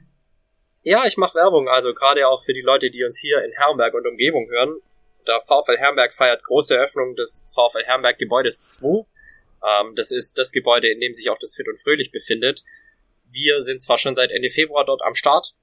[0.82, 3.94] Ja, ich mache Werbung, also gerade auch für die Leute, die uns hier in Herrenberg
[3.94, 4.76] und Umgebung hören.
[5.26, 9.06] Der VfL Herrenberg feiert große Eröffnung des VfL Herrenberg Gebäudes 2.
[9.64, 12.62] Ähm, das ist das Gebäude, in dem sich auch das Fit und Fröhlich befindet.
[13.30, 15.54] Wir sind zwar schon seit Ende Februar dort am Start,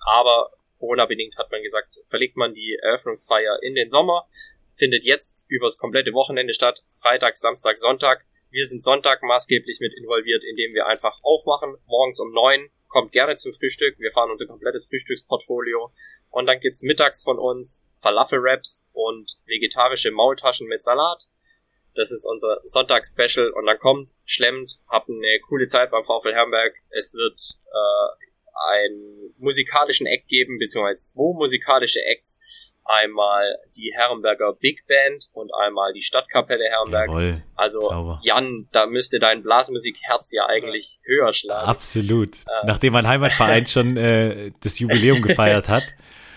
[0.00, 4.28] aber Corona-bedingt hat man gesagt, verlegt man die Eröffnungsfeier in den Sommer,
[4.72, 8.24] findet jetzt übers komplette Wochenende statt, Freitag, Samstag, Sonntag.
[8.50, 13.36] Wir sind Sonntag maßgeblich mit involviert, indem wir einfach aufmachen, morgens um neun kommt gerne
[13.36, 13.98] zum Frühstück.
[13.98, 15.90] Wir fahren unser komplettes Frühstücksportfolio.
[16.30, 21.28] Und dann gibt's mittags von uns Falafel-Wraps und vegetarische Maultaschen mit Salat.
[21.94, 23.50] Das ist unser Sonntags-Special.
[23.50, 26.74] Und dann kommt, schlemmt, habt eine coole Zeit beim VfL Herrenberg.
[26.90, 34.86] Es wird äh, einen musikalischen Act geben, beziehungsweise zwei musikalische Acts einmal die Herrenberger Big
[34.86, 37.08] Band und einmal die Stadtkapelle Herrenberg.
[37.08, 38.20] Jawohl, also sauber.
[38.24, 41.68] Jan, da müsste dein Blasmusikherz ja eigentlich höher schlagen.
[41.68, 42.38] Absolut.
[42.38, 45.84] Äh, Nachdem mein Heimatverein schon äh, das Jubiläum gefeiert hat.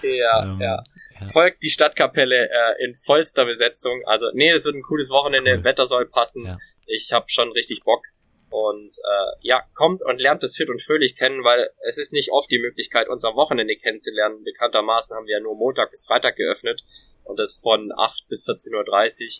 [0.04, 0.84] Ja, ähm, ja.
[1.32, 4.02] Folgt die Stadtkapelle äh, in vollster Besetzung.
[4.06, 5.56] Also, nee, das wird ein cooles Wochenende.
[5.58, 5.64] Cool.
[5.64, 6.46] Wetter soll passen.
[6.46, 6.58] Ja.
[6.86, 8.04] Ich habe schon richtig Bock.
[8.50, 12.32] Und äh, ja, kommt und lernt das fit und fröhlich kennen, weil es ist nicht
[12.32, 14.44] oft die Möglichkeit, uns am Wochenende kennenzulernen.
[14.46, 16.82] Bekanntermaßen haben wir ja nur Montag bis Freitag geöffnet
[17.26, 18.72] und das von 8 bis 14.30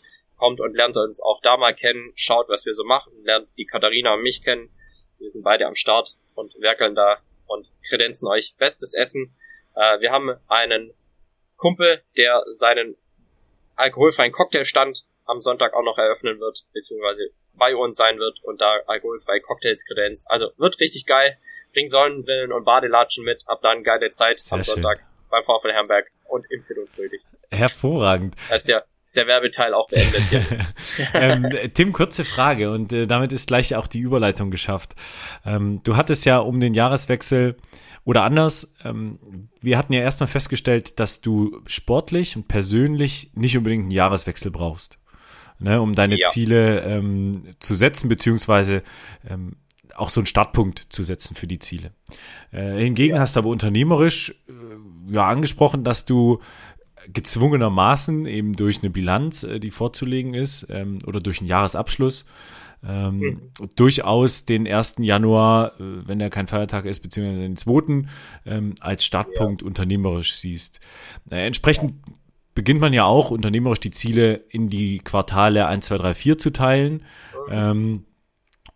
[0.02, 0.06] Uhr.
[0.38, 3.66] Kommt und lernt uns auch da mal kennen, schaut, was wir so machen, lernt die
[3.66, 4.70] Katharina und mich kennen.
[5.18, 9.34] Wir sind beide am Start und werkeln da und kredenzen euch bestes Essen.
[9.76, 10.94] Äh, wir haben einen
[11.58, 12.96] Kumpel, der seinen
[13.76, 18.80] alkoholfreien Cocktailstand am Sonntag auch noch eröffnen wird, beziehungsweise bei uns sein wird und da
[18.86, 20.30] alkoholfreie Cocktails kredenzt.
[20.30, 21.38] Also wird richtig geil.
[21.74, 23.44] Bring Sonnenbrillen und Badelatschen mit.
[23.48, 24.76] Ab dann geile Zeit Sehr am schön.
[24.76, 27.22] Sonntag beim VfL Herrenberg und im und Fröhlich.
[27.52, 28.36] Hervorragend.
[28.50, 30.24] Da ist ja ist der Werbeteil auch beendet
[31.14, 34.96] ähm, Tim, kurze Frage und äh, damit ist gleich auch die Überleitung geschafft.
[35.46, 37.56] Ähm, du hattest ja um den Jahreswechsel
[38.06, 39.20] oder anders, ähm,
[39.62, 45.00] wir hatten ja erstmal festgestellt, dass du sportlich und persönlich nicht unbedingt einen Jahreswechsel brauchst
[45.60, 46.30] ne, um deine Ja.
[46.30, 48.84] Ziele ähm, zu setzen, beziehungsweise
[49.28, 49.58] ähm,
[49.96, 51.92] auch so einen Startpunkt zu setzen für die Ziele.
[52.52, 53.22] Äh, hingegen ja.
[53.22, 56.40] hast du aber unternehmerisch äh, ja angesprochen, dass du
[57.12, 62.26] gezwungenermaßen eben durch eine Bilanz, äh, die vorzulegen ist, ähm, oder durch einen Jahresabschluss,
[62.84, 63.70] ähm, mhm.
[63.76, 64.96] durchaus den 1.
[65.00, 68.08] Januar, äh, wenn er kein Feiertag ist, beziehungsweise den 2.
[68.46, 69.68] Ähm, als Startpunkt ja.
[69.68, 70.80] unternehmerisch siehst.
[71.32, 71.96] Äh, entsprechend
[72.54, 76.52] beginnt man ja auch unternehmerisch die Ziele in die Quartale 1, 2, 3, 4 zu
[76.52, 76.94] teilen.
[77.48, 77.52] Mhm.
[77.52, 78.06] Ähm,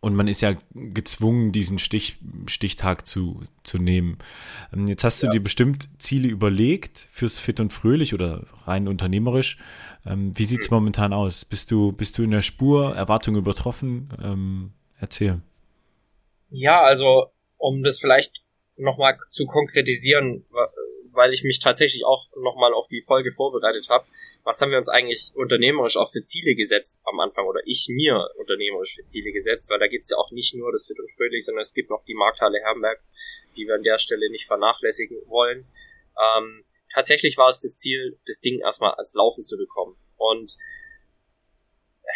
[0.02, 4.18] und man ist ja gezwungen, diesen Stich, Stichtag zu, zu nehmen.
[4.74, 5.34] Ähm, jetzt hast du ja.
[5.34, 9.58] dir bestimmt Ziele überlegt fürs Fit und Fröhlich oder rein unternehmerisch.
[10.06, 10.76] Ähm, wie sieht's hm.
[10.76, 11.46] momentan aus?
[11.46, 14.10] Bist du, bist du in der Spur, Erwartungen übertroffen?
[14.24, 15.42] Ähm, erzähl.
[16.50, 18.42] Ja, also, um das vielleicht
[18.76, 20.46] nochmal zu konkretisieren,
[21.12, 24.06] weil ich mich tatsächlich auch nochmal auf die Folge vorbereitet habe.
[24.44, 28.30] Was haben wir uns eigentlich unternehmerisch auch für Ziele gesetzt am Anfang oder ich mir
[28.38, 31.46] unternehmerisch für Ziele gesetzt, weil da gibt's ja auch nicht nur das Fit und Fröhlich,
[31.46, 33.02] sondern es gibt noch die Markthalle Herrenberg,
[33.56, 35.66] die wir an der Stelle nicht vernachlässigen wollen.
[36.18, 39.98] Ähm, tatsächlich war es das Ziel, das Ding erstmal als Laufen zu bekommen.
[40.18, 40.58] Und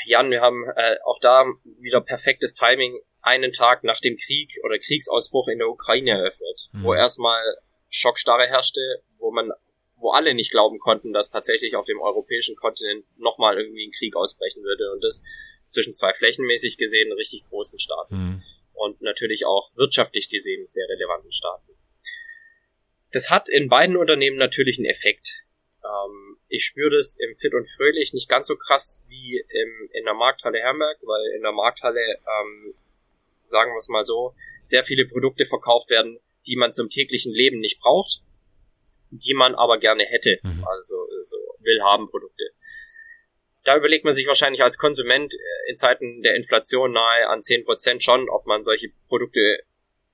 [0.05, 4.77] Jan, wir haben äh, auch da wieder perfektes Timing einen Tag nach dem Krieg oder
[4.77, 6.83] Kriegsausbruch in der Ukraine eröffnet, mhm.
[6.83, 7.41] wo erstmal
[7.89, 8.81] Schockstarre herrschte,
[9.17, 9.51] wo man,
[9.95, 14.15] wo alle nicht glauben konnten, dass tatsächlich auf dem europäischen Kontinent nochmal irgendwie ein Krieg
[14.15, 15.23] ausbrechen würde und das
[15.65, 18.43] zwischen zwei flächenmäßig gesehen richtig großen Staaten mhm.
[18.73, 21.72] und natürlich auch wirtschaftlich gesehen sehr relevanten Staaten.
[23.13, 25.43] Das hat in beiden Unternehmen natürlich einen Effekt.
[25.83, 30.03] Ähm, ich spüre das im Fit und Fröhlich nicht ganz so krass wie im, in
[30.03, 32.73] der Markthalle Herberg, weil in der Markthalle, ähm,
[33.45, 37.59] sagen wir es mal so, sehr viele Produkte verkauft werden, die man zum täglichen Leben
[37.59, 38.23] nicht braucht,
[39.11, 40.39] die man aber gerne hätte.
[40.41, 40.63] Mhm.
[40.63, 42.49] Also so Willhaben-Produkte.
[43.63, 48.01] Da überlegt man sich wahrscheinlich als Konsument äh, in Zeiten der Inflation nahe an 10%
[48.01, 49.59] schon, ob man solche Produkte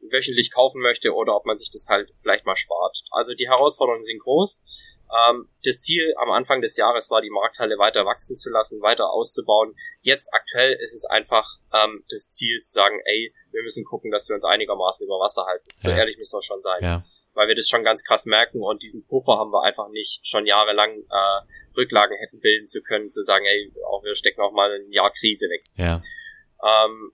[0.01, 3.03] wöchentlich kaufen möchte oder ob man sich das halt vielleicht mal spart.
[3.11, 4.63] Also die Herausforderungen sind groß.
[5.09, 9.11] Ähm, das Ziel am Anfang des Jahres war, die Markthalle weiter wachsen zu lassen, weiter
[9.11, 9.75] auszubauen.
[10.01, 14.29] Jetzt aktuell ist es einfach ähm, das Ziel zu sagen, ey, wir müssen gucken, dass
[14.29, 15.65] wir uns einigermaßen über Wasser halten.
[15.75, 15.97] So ja.
[15.97, 16.83] ehrlich müssen wir schon sein.
[16.83, 17.03] Ja.
[17.33, 20.45] Weil wir das schon ganz krass merken und diesen Puffer haben wir einfach nicht schon
[20.45, 24.71] jahrelang äh, Rücklagen hätten bilden zu können, zu sagen, ey, auch wir stecken auch mal
[24.71, 25.63] ein Jahr Krise weg.
[25.75, 26.01] Ja.
[26.61, 27.13] Ähm,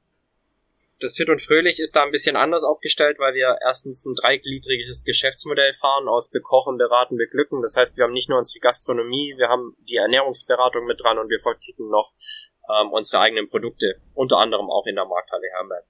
[0.99, 5.03] das Fit und Fröhlich ist da ein bisschen anders aufgestellt, weil wir erstens ein dreigliedriges
[5.03, 7.61] Geschäftsmodell fahren aus Bekochen, Beraten, Beglücken.
[7.61, 11.29] Das heißt, wir haben nicht nur unsere Gastronomie, wir haben die Ernährungsberatung mit dran und
[11.29, 12.13] wir verticken noch
[12.69, 15.85] ähm, unsere eigenen Produkte, unter anderem auch in der Markthalle Herberg.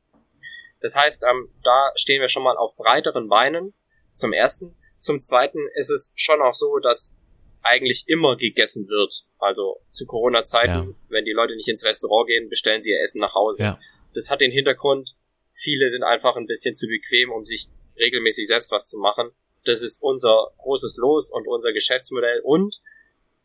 [0.81, 3.73] Das heißt, ähm, da stehen wir schon mal auf breiteren Beinen,
[4.13, 4.75] zum ersten.
[4.97, 7.17] Zum zweiten ist es schon auch so, dass
[7.61, 9.25] eigentlich immer gegessen wird.
[9.37, 10.95] Also zu Corona-Zeiten, ja.
[11.09, 13.63] wenn die Leute nicht ins Restaurant gehen, bestellen sie ihr Essen nach Hause.
[13.63, 13.79] Ja.
[14.15, 15.11] Das hat den Hintergrund,
[15.53, 19.29] viele sind einfach ein bisschen zu bequem, um sich regelmäßig selbst was zu machen.
[19.63, 22.81] Das ist unser großes Los und unser Geschäftsmodell und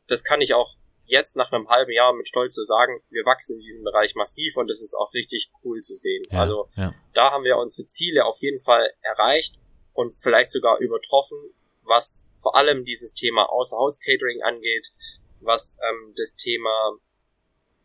[0.07, 3.57] das kann ich auch jetzt nach einem halben Jahr mit Stolz zu sagen, wir wachsen
[3.57, 6.23] in diesem Bereich massiv und das ist auch richtig cool zu sehen.
[6.31, 6.95] Ja, also ja.
[7.15, 9.57] da haben wir unsere Ziele auf jeden Fall erreicht
[9.93, 11.39] und vielleicht sogar übertroffen,
[11.83, 14.93] was vor allem dieses Thema Außerhaus-Catering angeht,
[15.41, 16.97] was ähm, das Thema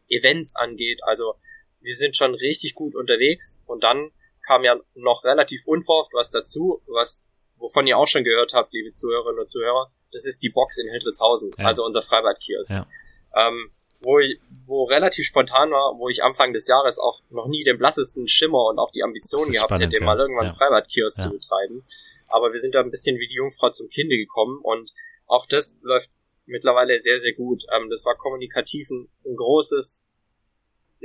[0.07, 0.99] Events angeht.
[1.03, 1.33] Also
[1.85, 4.11] wir sind schon richtig gut unterwegs und dann
[4.45, 8.93] kam ja noch relativ unverhofft was dazu, was wovon ihr auch schon gehört habt, liebe
[8.93, 9.91] Zuhörerinnen und Zuhörer.
[10.11, 11.65] Das ist die Box in Hildritzhausen, ja.
[11.65, 12.71] also unser Freibadkiosk.
[12.71, 12.87] Ja.
[13.35, 13.71] Ähm,
[14.01, 17.77] wo, ich, wo relativ spontan war, wo ich Anfang des Jahres auch noch nie den
[17.77, 20.05] blassesten Schimmer und auch die Ambition gehabt spannend, hätte, ja.
[20.05, 20.53] mal irgendwann ja.
[20.53, 21.85] Freibadkiosk zu betreiben.
[22.27, 24.91] Aber wir sind da ein bisschen wie die Jungfrau zum Kinde gekommen und
[25.27, 26.09] auch das läuft
[26.45, 27.63] mittlerweile sehr, sehr gut.
[27.75, 30.05] Ähm, das war kommunikativ ein, ein großes,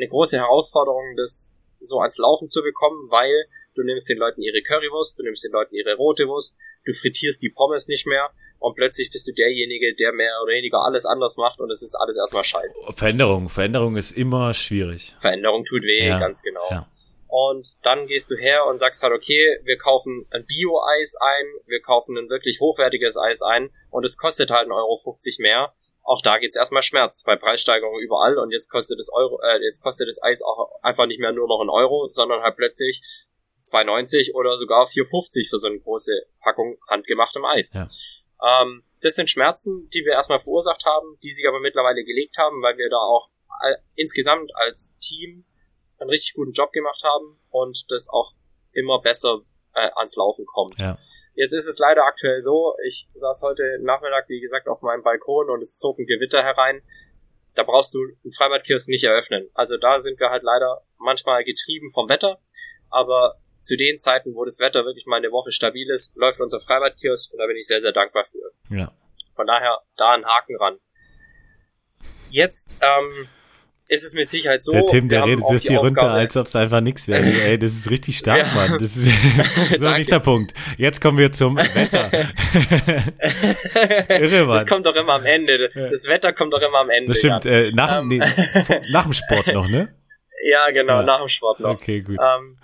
[0.00, 4.62] eine große Herausforderung, das so als Laufen zu bekommen, weil du nimmst den Leuten ihre
[4.62, 8.74] Currywurst, du nimmst den Leuten ihre rote Wurst, du frittierst die Pommes nicht mehr und
[8.74, 12.16] plötzlich bist du derjenige, der mehr oder weniger alles anders macht und es ist alles
[12.16, 12.80] erstmal scheiße.
[12.94, 15.14] Veränderung, Veränderung ist immer schwierig.
[15.18, 16.66] Veränderung tut weh, ja, ganz genau.
[16.70, 16.88] Ja.
[17.30, 21.80] Und dann gehst du her und sagst halt, okay, wir kaufen ein Bio-Eis ein, wir
[21.80, 25.72] kaufen ein wirklich hochwertiges Eis ein und es kostet halt 1,50 Euro mehr.
[26.02, 29.82] Auch da geht's erstmal Schmerz bei Preissteigerungen überall und jetzt kostet das Euro, äh, jetzt
[29.82, 33.02] kostet das Eis auch einfach nicht mehr nur noch ein Euro, sondern halt plötzlich
[33.62, 37.74] 2,90 oder sogar 4,50 für so eine große Packung handgemachtem Eis.
[37.74, 37.88] Ja.
[38.42, 42.62] Ähm, das sind Schmerzen, die wir erstmal verursacht haben, die sich aber mittlerweile gelegt haben,
[42.62, 45.44] weil wir da auch all, insgesamt als Team
[45.98, 48.32] einen richtig guten Job gemacht haben und das auch
[48.72, 49.40] immer besser
[49.74, 50.78] äh, ans Laufen kommt.
[50.78, 50.98] Ja.
[51.40, 55.48] Jetzt ist es leider aktuell so, ich saß heute Nachmittag, wie gesagt, auf meinem Balkon
[55.48, 56.82] und es zog ein Gewitter herein.
[57.54, 59.48] Da brauchst du einen Freibadkiosk nicht eröffnen.
[59.54, 62.38] Also da sind wir halt leider manchmal getrieben vom Wetter
[62.90, 66.60] aber zu den Zeiten, wo das Wetter wirklich mal eine Woche stabil ist, läuft unser
[66.60, 68.74] Freibadkiosk und da bin ich sehr, sehr dankbar für.
[68.74, 68.92] Ja.
[69.34, 70.78] Von daher da ein Haken ran.
[72.30, 73.28] Jetzt ähm,
[73.92, 74.70] ist es mit Sicherheit so.
[74.70, 77.24] Der Tim, der redet das hier runter, als ob es einfach nichts wäre.
[77.44, 78.54] Ey, das ist richtig stark, Ja.
[78.54, 78.78] Mann.
[78.80, 79.08] Das ist
[79.78, 80.54] so nächster Punkt.
[80.78, 82.08] Jetzt kommen wir zum Wetter.
[84.08, 84.56] Irre, Mann.
[84.58, 85.68] Das kommt doch immer am Ende.
[85.74, 87.08] Das Wetter kommt doch immer am Ende.
[87.08, 87.44] Das stimmt.
[87.44, 87.52] Jan.
[87.52, 88.08] Äh, nach, Ähm.
[88.08, 88.18] nee,
[88.90, 89.92] nach dem Sport noch, ne?
[90.44, 91.02] Ja, genau, Ja.
[91.02, 91.70] nach dem Sport noch.
[91.70, 92.16] Okay, gut.
[92.18, 92.58] Ähm,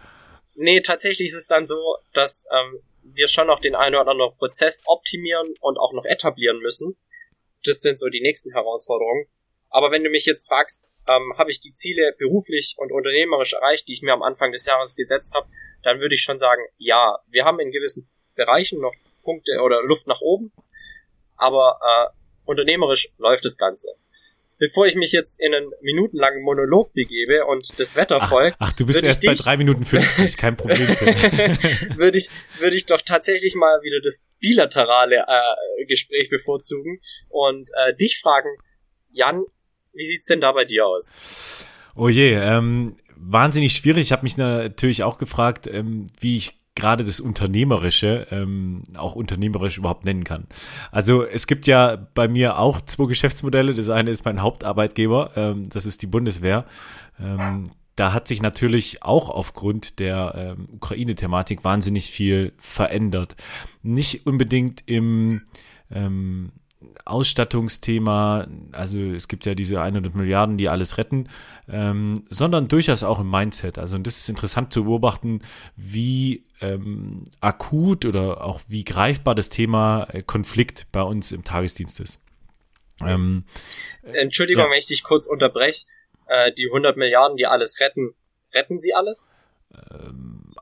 [0.55, 4.33] nee, tatsächlich ist es dann so, dass ähm, wir schon noch den einen oder anderen
[4.39, 6.97] Prozess optimieren und auch noch etablieren müssen.
[7.65, 9.27] Das sind so die nächsten Herausforderungen.
[9.71, 13.89] Aber wenn du mich jetzt fragst, ähm, habe ich die Ziele beruflich und unternehmerisch erreicht,
[13.89, 15.49] die ich mir am Anfang des Jahres gesetzt habe,
[15.83, 20.07] dann würde ich schon sagen, ja, wir haben in gewissen Bereichen noch Punkte oder Luft
[20.07, 20.53] nach oben,
[21.37, 23.89] aber äh, unternehmerisch läuft das Ganze.
[24.59, 28.73] Bevor ich mich jetzt in einen minutenlangen Monolog begebe und das Wetter Ach, folgt, ach,
[28.73, 30.79] du bist erst bei dich- drei Minuten 50, kein Problem.
[31.97, 37.95] Würde ich, würde ich doch tatsächlich mal wieder das bilaterale äh, Gespräch bevorzugen und äh,
[37.97, 38.49] dich fragen,
[39.11, 39.45] Jan,
[39.97, 41.17] wie sieht's denn da bei dir aus?
[41.95, 44.03] Oh je, ähm, wahnsinnig schwierig.
[44.03, 49.79] Ich habe mich natürlich auch gefragt, ähm, wie ich gerade das Unternehmerische ähm, auch unternehmerisch
[49.79, 50.47] überhaupt nennen kann.
[50.93, 53.75] Also es gibt ja bei mir auch zwei Geschäftsmodelle.
[53.75, 56.67] Das eine ist mein Hauptarbeitgeber, ähm, das ist die Bundeswehr.
[57.19, 57.65] Ähm,
[57.97, 63.37] da hat sich natürlich auch aufgrund der ähm, Ukraine-Thematik wahnsinnig viel verändert.
[63.83, 65.41] Nicht unbedingt im
[65.91, 66.53] ähm,
[67.05, 71.29] Ausstattungsthema, also es gibt ja diese 100 Milliarden, die alles retten,
[71.69, 73.79] ähm, sondern durchaus auch im Mindset.
[73.79, 75.41] Also und das ist interessant zu beobachten,
[75.77, 82.01] wie ähm, akut oder auch wie greifbar das Thema äh, Konflikt bei uns im Tagesdienst
[82.01, 82.25] ist.
[83.05, 83.45] Ähm,
[84.03, 84.71] Entschuldigung, ja.
[84.71, 85.87] wenn ich dich kurz unterbreche.
[86.29, 88.15] Äh, die 100 Milliarden, die alles retten,
[88.53, 89.31] retten sie alles?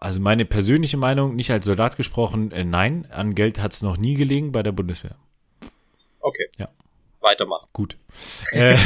[0.01, 3.97] also meine persönliche Meinung, nicht als Soldat gesprochen, äh, nein, an Geld hat es noch
[3.97, 5.17] nie gelegen bei der Bundeswehr.
[6.25, 6.49] Okay.
[6.59, 6.69] Ja.
[7.21, 7.69] Weitermachen.
[7.73, 7.99] Gut.
[8.53, 8.77] äh,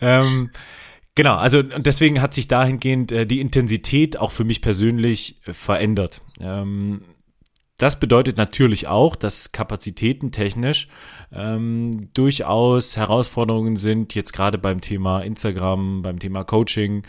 [0.00, 0.50] ähm,
[1.14, 5.52] genau, also und deswegen hat sich dahingehend äh, die Intensität auch für mich persönlich äh,
[5.52, 6.20] verändert.
[6.40, 7.04] Ähm,
[7.76, 10.88] das bedeutet natürlich auch, dass Kapazitäten technisch
[11.30, 17.04] ähm, durchaus Herausforderungen sind, jetzt gerade beim Thema Instagram, beim Thema Coaching.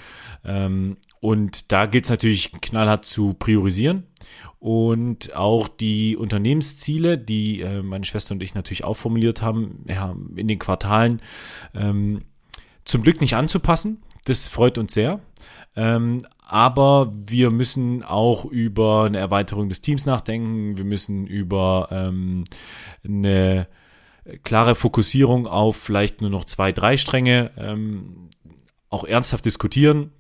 [0.45, 4.04] Ähm, und da gilt es natürlich knallhart zu priorisieren
[4.60, 10.16] und auch die Unternehmensziele, die äh, meine Schwester und ich natürlich auch formuliert haben, ja,
[10.36, 11.22] in den Quartalen
[11.74, 12.24] ähm,
[12.86, 14.04] zum Glück nicht anzupassen.
[14.26, 15.22] Das freut uns sehr.
[15.76, 20.78] Ähm, aber wir müssen auch über eine Erweiterung des Teams nachdenken.
[20.78, 22.44] Wir müssen über ähm,
[23.06, 23.68] eine
[24.44, 28.30] klare Fokussierung auf vielleicht nur noch zwei, drei Stränge ähm,
[28.90, 30.12] auch ernsthaft diskutieren.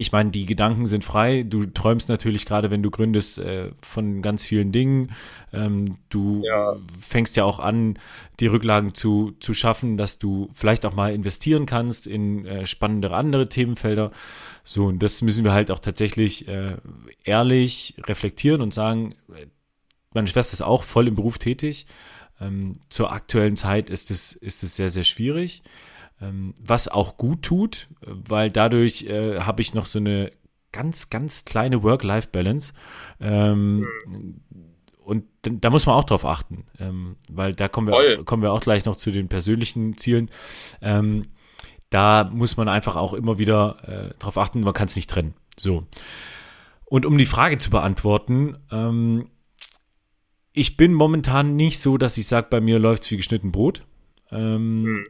[0.00, 1.42] Ich meine, die Gedanken sind frei.
[1.42, 5.12] Du träumst natürlich gerade, wenn du gründest, äh, von ganz vielen Dingen.
[5.52, 6.74] Ähm, du Ja.
[6.98, 7.98] fängst ja auch an,
[8.40, 13.14] die Rücklagen zu, zu schaffen, dass du vielleicht auch mal investieren kannst in äh, spannendere
[13.14, 14.10] andere Themenfelder.
[14.64, 16.78] So, und das müssen wir halt auch tatsächlich äh,
[17.24, 19.48] ehrlich reflektieren und sagen, äh,
[20.14, 21.84] meine Schwester ist auch voll im Beruf tätig.
[22.40, 25.62] Ähm, zur aktuellen Zeit ist es, ist es sehr, sehr schwierig.
[26.20, 30.32] Ähm, was auch gut tut, weil dadurch äh, habe ich noch so eine
[30.72, 32.74] ganz, ganz kleine Work-Life-Balance.
[33.20, 33.86] Ähm,
[35.04, 38.60] und da muss man auch drauf achten, ähm, weil da kommen wir, kommen wir auch
[38.60, 40.30] gleich noch zu den persönlichen Zielen.
[40.82, 41.28] Ähm,
[41.88, 45.34] da muss man einfach auch immer wieder äh, drauf achten, man kann es nicht trennen.
[45.58, 45.86] So.
[46.84, 49.30] Und um die Frage zu beantworten, ähm,
[50.52, 53.84] ich bin momentan nicht so, dass ich sage, bei mir läuft wie geschnitten Brot.
[54.32, 55.04] Ähm,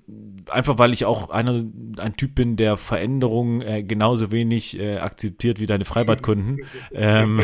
[0.48, 1.64] Einfach weil ich auch einer,
[1.98, 6.58] ein Typ bin, der Veränderungen äh, genauso wenig äh, akzeptiert wie deine Freibadkunden.
[6.92, 7.40] ähm,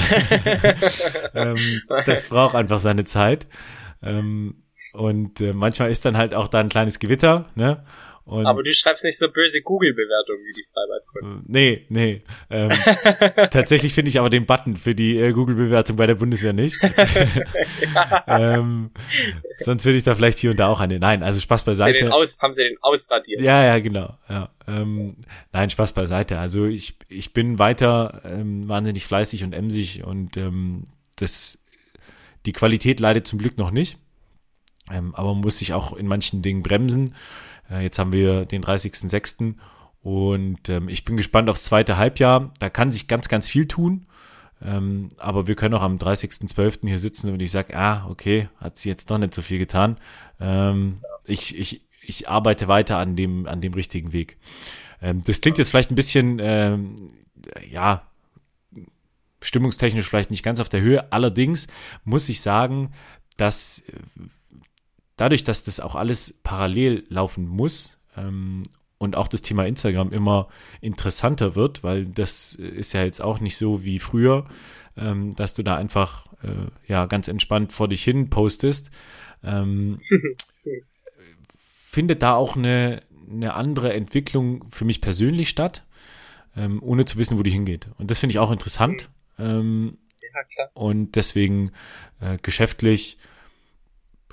[1.34, 1.58] ähm,
[2.06, 3.46] das braucht einfach seine Zeit.
[4.02, 4.62] Ähm,
[4.92, 7.84] und äh, manchmal ist dann halt auch da ein kleines Gewitter, ne?
[8.26, 11.44] Und, Aber du schreibst nicht so böse Google-Bewertungen wie die Freibadkunden.
[11.46, 12.22] Nee, nee.
[12.50, 12.70] Ähm,
[13.52, 16.76] tatsächlich finde ich aber den Button für die äh, Google-Bewertung bei der Bundeswehr nicht.
[18.26, 18.90] ähm,
[19.58, 20.98] sonst würde ich da vielleicht hier und da auch eine.
[20.98, 22.12] Nein, also Spaß Haben sie beiseite.
[22.12, 23.40] aus, haben sie den ausradiert?
[23.40, 24.18] Ja, ja, genau.
[24.28, 25.18] Ja, ähm,
[25.52, 26.40] nein, Spaß beiseite.
[26.40, 30.82] Also ich, ich bin weiter ähm, wahnsinnig fleißig und emsig und ähm,
[31.14, 31.64] das,
[32.44, 33.98] die Qualität leidet zum Glück noch nicht.
[34.90, 37.14] Ähm, aber man muss sich auch in manchen Dingen bremsen.
[37.70, 39.54] Äh, jetzt haben wir den 30.06.
[40.02, 42.52] und ähm, ich bin gespannt aufs zweite Halbjahr.
[42.58, 44.06] Da kann sich ganz, ganz viel tun.
[44.62, 46.88] Ähm, aber wir können auch am 30.12.
[46.88, 49.98] hier sitzen und ich sage, ah, okay, hat sie jetzt doch nicht so viel getan.
[50.40, 54.38] Ähm, ich, ich, ich arbeite weiter an dem, an dem richtigen Weg.
[55.02, 56.94] Ähm, das klingt jetzt vielleicht ein bisschen, ähm,
[57.68, 58.06] ja,
[59.42, 61.12] stimmungstechnisch vielleicht nicht ganz auf der Höhe.
[61.12, 61.68] Allerdings
[62.04, 62.92] muss ich sagen,
[63.36, 63.84] dass
[65.16, 68.62] dadurch, dass das auch alles parallel laufen muss ähm,
[68.98, 70.48] und auch das Thema Instagram immer
[70.80, 74.46] interessanter wird, weil das ist ja jetzt auch nicht so wie früher,
[74.96, 78.90] ähm, dass du da einfach äh, ja ganz entspannt vor dich hin postest.
[79.42, 80.00] Ähm,
[81.58, 85.86] findet da auch eine, eine andere Entwicklung für mich persönlich statt,
[86.54, 87.88] ähm, ohne zu wissen, wo die hingeht.
[87.98, 89.08] Und das finde ich auch interessant.
[89.38, 90.70] Ähm, ja, klar.
[90.74, 91.72] Und deswegen
[92.20, 93.18] äh, geschäftlich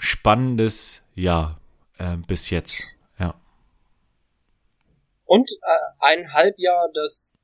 [0.04, 1.62] spannendes Jahr
[1.98, 2.84] äh, bis jetzt.
[3.18, 3.34] Ja.
[5.26, 7.38] Und äh, ein Halbjahr, das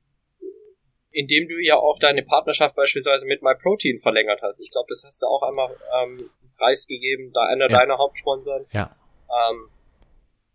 [1.12, 4.60] in dem du ja auch deine Partnerschaft beispielsweise mit MyProtein verlängert hast.
[4.60, 7.78] Ich glaube, das hast du auch einmal ähm, preisgegeben, da einer ja.
[7.78, 8.66] deiner Hauptsponsoren.
[8.72, 8.94] Ja.
[9.28, 9.68] Ähm,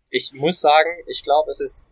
[0.08, 1.88] ich muss sagen, ich glaube, es ist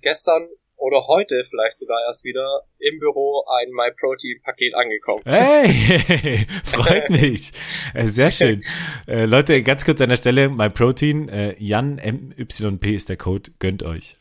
[0.00, 5.22] gestern oder heute vielleicht sogar erst wieder im Büro ein MyProtein-Paket angekommen.
[5.24, 7.52] Hey, freut mich.
[7.94, 8.62] Äh, sehr schön.
[9.06, 13.82] äh, Leute, ganz kurz an der Stelle, MyProtein, äh, Jan MYP ist der Code, gönnt
[13.82, 14.14] euch.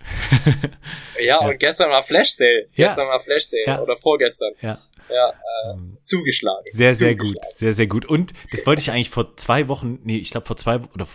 [1.18, 2.68] ja, ja, und gestern war Flash Sale.
[2.76, 2.88] Ja.
[2.88, 3.82] Gestern war Flash Sale ja.
[3.82, 4.54] oder vorgestern.
[4.62, 4.80] Ja.
[5.10, 6.64] Ja, äh, ähm, zugeschlagen.
[6.66, 7.36] Sehr, sehr zugeschlagen.
[7.36, 7.56] gut.
[7.56, 8.06] Sehr, sehr gut.
[8.06, 11.08] Und das wollte ich eigentlich vor zwei Wochen, nee, ich glaube vor zwei oder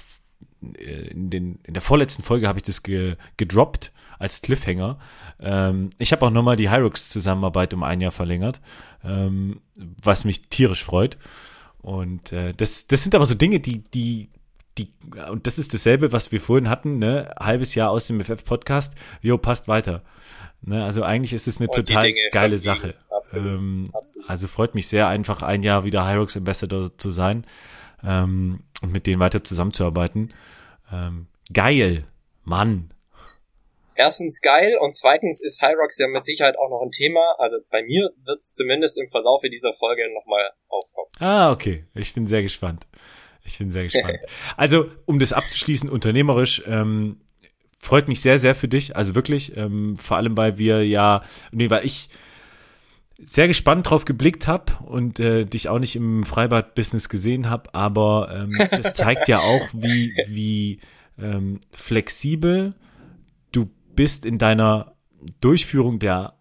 [0.79, 4.99] äh, in, den, in der vorletzten Folge habe ich das ge, gedroppt als Cliffhanger.
[5.41, 8.61] Ähm, ich habe auch nochmal die Hyrux-Zusammenarbeit um ein Jahr verlängert,
[9.05, 11.19] ähm, was mich tierisch freut.
[11.81, 14.31] Und äh, das, das sind aber so Dinge, die, die,
[14.77, 14.93] die,
[15.31, 17.33] und das ist dasselbe, was wir vorhin hatten, ne?
[17.39, 20.03] Halbes Jahr aus dem FF-Podcast, jo, passt weiter.
[20.63, 20.85] Ne?
[20.85, 22.95] Also eigentlich ist es eine und total geile Sache.
[23.11, 24.29] Absolut, ähm, absolut.
[24.29, 27.45] Also freut mich sehr, einfach ein Jahr wieder Hyrux Ambassador zu sein
[28.03, 30.33] ähm, und mit denen weiter zusammenzuarbeiten.
[30.93, 32.05] Ähm, geil,
[32.45, 32.91] Mann.
[33.99, 37.35] Erstens geil und zweitens ist Hyrox ja mit Sicherheit auch noch ein Thema.
[37.39, 41.09] Also bei mir wird es zumindest im Verlauf dieser Folge nochmal aufkommen.
[41.19, 41.85] Ah, okay.
[41.95, 42.87] Ich bin sehr gespannt.
[43.45, 44.21] Ich bin sehr gespannt.
[44.57, 47.23] also, um das abzuschließen, unternehmerisch, ähm,
[47.81, 48.95] freut mich sehr, sehr für dich.
[48.95, 52.09] Also wirklich, ähm, vor allem, weil wir ja, nee, weil ich
[53.21, 58.31] sehr gespannt drauf geblickt habe und äh, dich auch nicht im Freibad-Business gesehen habe, aber
[58.33, 60.79] ähm, das zeigt ja auch, wie, wie
[61.21, 62.75] ähm, flexibel
[63.99, 64.95] bist in deiner
[65.41, 66.39] Durchführung der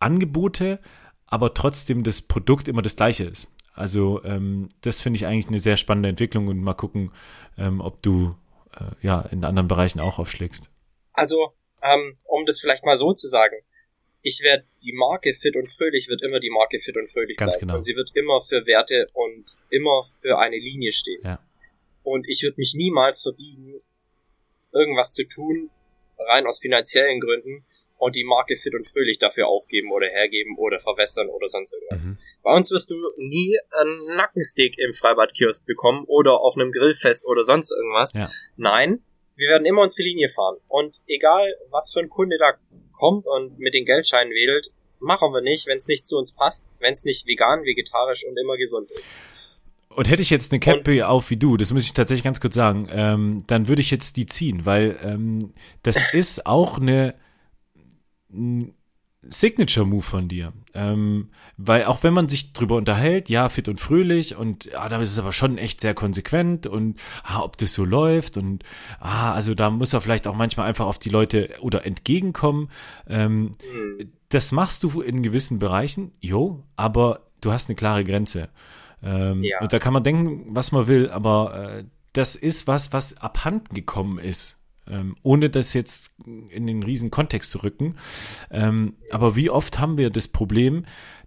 [0.00, 0.80] Angebote,
[1.26, 3.54] aber trotzdem das Produkt immer das gleiche ist.
[3.74, 7.12] Also ähm, das finde ich eigentlich eine sehr spannende Entwicklung und mal gucken,
[7.58, 8.34] ähm, ob du
[8.72, 10.70] äh, ja in anderen Bereichen auch aufschlägst.
[11.12, 13.56] Also ähm, um das vielleicht mal so zu sagen,
[14.22, 17.58] ich werde die Marke Fit und Fröhlich wird immer die Marke Fit und Fröhlich Ganz
[17.58, 17.66] bleiben.
[17.66, 17.74] Genau.
[17.74, 21.20] Und sie wird immer für Werte und immer für eine Linie stehen.
[21.22, 21.38] Ja.
[22.02, 23.82] Und ich würde mich niemals verbiegen,
[24.72, 25.68] irgendwas zu tun,
[26.28, 27.64] rein aus finanziellen Gründen,
[28.04, 32.02] und die Marke Fit und Fröhlich dafür aufgeben oder hergeben oder verwässern oder sonst irgendwas.
[32.02, 32.18] Mhm.
[32.42, 37.42] Bei uns wirst du nie einen Nackensteak im Freibadkiosk bekommen oder auf einem Grillfest oder
[37.42, 38.14] sonst irgendwas.
[38.14, 38.28] Ja.
[38.56, 39.02] Nein,
[39.36, 40.58] wir werden immer unsere Linie fahren.
[40.68, 42.54] Und egal, was für ein Kunde da
[42.92, 46.68] kommt und mit den Geldscheinen wedelt, machen wir nicht, wenn es nicht zu uns passt,
[46.80, 49.08] wenn es nicht vegan, vegetarisch und immer gesund ist.
[49.94, 52.54] Und hätte ich jetzt eine Cappy auf wie du, das muss ich tatsächlich ganz kurz
[52.54, 55.52] sagen, ähm, dann würde ich jetzt die ziehen, weil ähm,
[55.82, 57.14] das ist auch eine
[59.28, 60.52] Signature-Move von dir.
[60.74, 65.00] Ähm, weil auch wenn man sich drüber unterhält, ja, fit und fröhlich und ja, da
[65.00, 68.64] ist es aber schon echt sehr konsequent und ah, ob das so läuft und
[69.00, 72.68] ah, also da muss er vielleicht auch manchmal einfach auf die Leute oder entgegenkommen.
[73.06, 74.12] Ähm, mhm.
[74.28, 78.48] Das machst du in gewissen Bereichen, jo, aber du hast eine klare Grenze.
[79.04, 79.60] Ähm, ja.
[79.60, 83.74] Und da kann man denken, was man will, aber äh, das ist was, was abhanden
[83.74, 84.60] gekommen ist.
[84.86, 87.96] Ähm, ohne das jetzt in den riesen Kontext zu rücken.
[88.50, 90.84] Ähm, aber wie oft haben wir das Problem,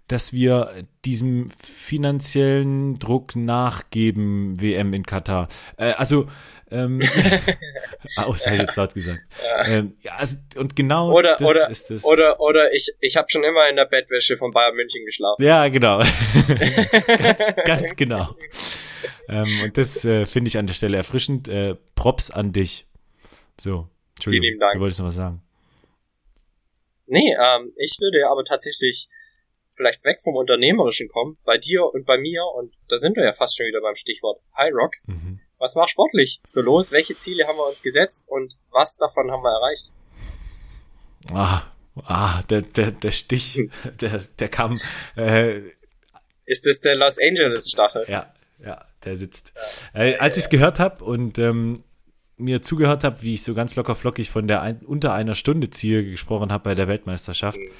[0.07, 5.49] dass wir diesem finanziellen Druck nachgeben, WM in Katar.
[5.77, 6.27] Äh, also,
[6.71, 7.01] ähm,
[8.25, 9.21] oh, das habe ich jetzt laut gesagt.
[9.43, 9.65] Ja.
[9.65, 12.05] Ähm, ja, also, und genau oder, das oder, ist es.
[12.05, 15.43] Oder, oder ich, ich habe schon immer in der Bettwäsche von Bayern München geschlafen.
[15.43, 15.99] Ja, genau.
[17.07, 18.35] ganz, ganz genau.
[19.29, 21.47] Ähm, und das äh, finde ich an der Stelle erfrischend.
[21.47, 22.85] Äh, Props an dich.
[23.59, 24.73] So, Entschuldigung, Vielen Dank.
[24.73, 25.41] du wolltest noch was sagen.
[27.07, 29.07] Nee, ähm, ich würde aber tatsächlich
[29.77, 33.33] vielleicht weg vom Unternehmerischen kommen, bei dir und bei mir, und da sind wir ja
[33.33, 35.07] fast schon wieder beim Stichwort High Rocks.
[35.07, 35.39] Mhm.
[35.59, 36.41] Was war sportlich?
[36.47, 39.91] So los, welche Ziele haben wir uns gesetzt und was davon haben wir erreicht?
[41.31, 41.61] Ah,
[42.05, 43.71] ah der, der, der Stich, hm.
[43.99, 44.79] der, der kam.
[45.15, 45.61] Äh,
[46.45, 48.05] Ist das der Los Angeles Stachel?
[48.07, 49.53] Ja, ja, der sitzt.
[49.93, 50.01] Ja.
[50.01, 51.83] Äh, als ich es gehört habe und ähm,
[52.37, 55.71] mir zugehört habe, wie ich so ganz locker flockig von der ein, unter einer Stunde
[55.71, 57.71] Ziel gesprochen habe bei der Weltmeisterschaft, mhm.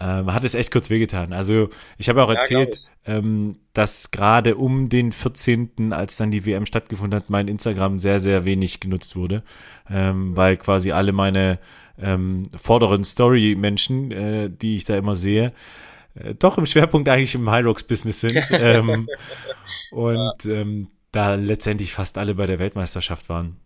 [0.00, 1.32] Ähm, hat es echt kurz wehgetan.
[1.32, 6.46] Also ich habe auch Ja, erzählt, ähm, dass gerade um den 14., als dann die
[6.46, 9.42] WM stattgefunden hat, mein Instagram sehr, sehr wenig genutzt wurde,
[9.90, 11.58] ähm, weil quasi alle meine
[12.00, 15.52] ähm, vorderen Story-Menschen, äh, die ich da immer sehe,
[16.14, 19.08] äh, doch im Schwerpunkt eigentlich im High Rocks Business sind ähm,
[19.90, 23.56] und ähm, da letztendlich fast alle bei der Weltmeisterschaft waren.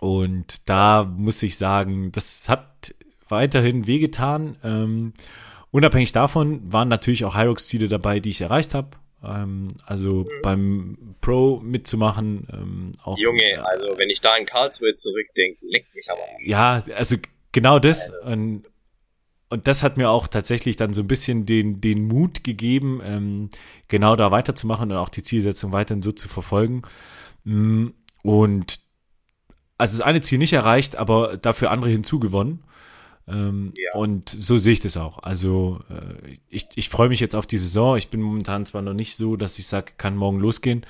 [0.00, 2.94] Und da muss ich sagen, das hat
[3.28, 4.56] weiterhin wehgetan.
[4.62, 5.12] Ähm,
[5.70, 8.90] unabhängig davon waren natürlich auch High Rocks Ziele dabei, die ich erreicht habe.
[9.24, 10.42] Ähm, also Mhm.
[10.42, 12.46] beim Pro mitzumachen.
[12.52, 16.20] Ähm, auch, Junge, also wenn ich da an Karlsruhe zurückdenke, leckt mich aber.
[16.44, 17.16] ja, also
[17.52, 18.12] genau das.
[18.24, 18.62] Und,
[19.50, 23.50] und das hat mir auch tatsächlich dann so ein bisschen den, den Mut gegeben, ähm,
[23.88, 26.82] genau da weiterzumachen und auch die Zielsetzung weiterhin so zu verfolgen.
[27.44, 27.88] Mm,
[28.22, 28.80] Und
[29.78, 32.62] also das eine Ziel nicht erreicht, aber dafür andere hinzugewonnen.
[33.28, 33.98] Ähm, Ja.
[33.98, 35.22] Und so sehe ich das auch.
[35.22, 37.96] Also äh, ich, ich freue mich jetzt auf die Saison.
[37.96, 40.84] Ich bin momentan zwar noch nicht so, dass ich sage, kann morgen losgehen.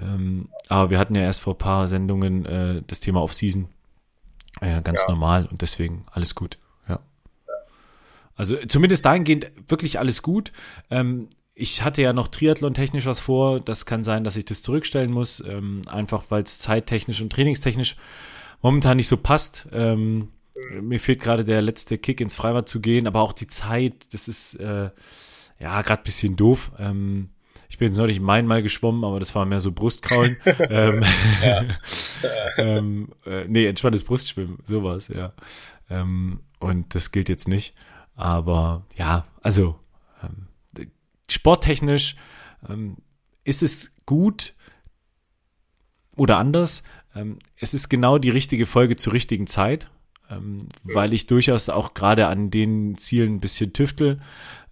[0.00, 3.68] Ähm, aber wir hatten ja erst vor ein paar Sendungen äh, das Thema Off-Season.
[4.60, 5.10] Äh, ganz Ja.
[5.14, 6.58] normal und deswegen alles gut.
[6.88, 7.00] Ja.
[8.36, 10.52] Also zumindest dahingehend wirklich alles gut.
[10.90, 13.60] Ähm, ich hatte ja noch Triathlon-technisch was vor.
[13.60, 17.96] Das kann sein, dass ich das zurückstellen muss, ähm, einfach weil es zeittechnisch und trainingstechnisch
[18.62, 19.68] momentan nicht so passt.
[19.72, 20.28] Ähm,
[20.80, 24.28] mir fehlt gerade der letzte Kick ins Freibad zu gehen, aber auch die Zeit, das
[24.28, 24.90] ist äh,
[25.58, 26.72] ja gerade ein bisschen doof.
[26.78, 27.30] Ähm,
[27.68, 30.36] ich bin jetzt neulich im Main mal geschwommen, aber das war mehr so Brustkraulen.
[30.44, 31.04] ähm,
[32.56, 35.32] ähm, äh, nee, entspanntes Brustschwimmen, sowas, ja.
[35.88, 37.74] Ähm, und das gilt jetzt nicht.
[38.14, 39.78] Aber ja, also
[40.22, 40.90] ähm,
[41.30, 42.16] sporttechnisch
[42.68, 42.96] ähm,
[43.44, 44.54] ist es gut
[46.16, 46.82] oder anders.
[47.14, 49.90] Ähm, es ist genau die richtige Folge zur richtigen Zeit,
[50.30, 54.20] ähm, weil ich durchaus auch gerade an den Zielen ein bisschen tüftel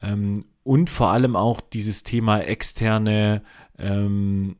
[0.02, 3.42] ähm, und vor allem auch dieses Thema externe
[3.78, 4.56] ähm,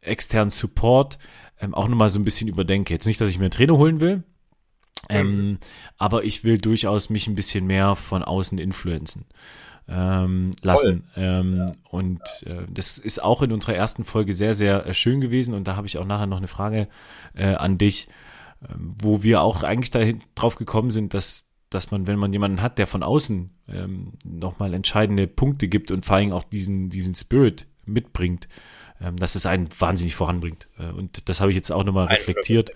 [0.00, 1.18] externen Support
[1.60, 2.92] ähm, auch nochmal so ein bisschen überdenke.
[2.94, 4.22] Jetzt nicht, dass ich mir einen Trainer holen will,
[5.08, 5.58] ähm,
[5.98, 9.26] aber ich will durchaus mich ein bisschen mehr von außen influenzen
[9.88, 11.04] ähm, lassen.
[11.16, 15.54] Ähm, Und äh, das ist auch in unserer ersten Folge sehr, sehr äh, schön gewesen.
[15.54, 16.88] Und da habe ich auch nachher noch eine Frage
[17.34, 18.08] äh, an dich,
[18.60, 22.78] wo wir auch eigentlich dahin, drauf gekommen sind, dass, dass man, wenn man jemanden hat,
[22.78, 27.66] der von außen ähm, nochmal entscheidende Punkte gibt und vor allem auch diesen, diesen Spirit
[27.84, 28.48] mitbringt,
[29.00, 30.68] ähm, dass es einen wahnsinnig voranbringt.
[30.78, 32.70] Äh, und das habe ich jetzt auch nochmal reflektiert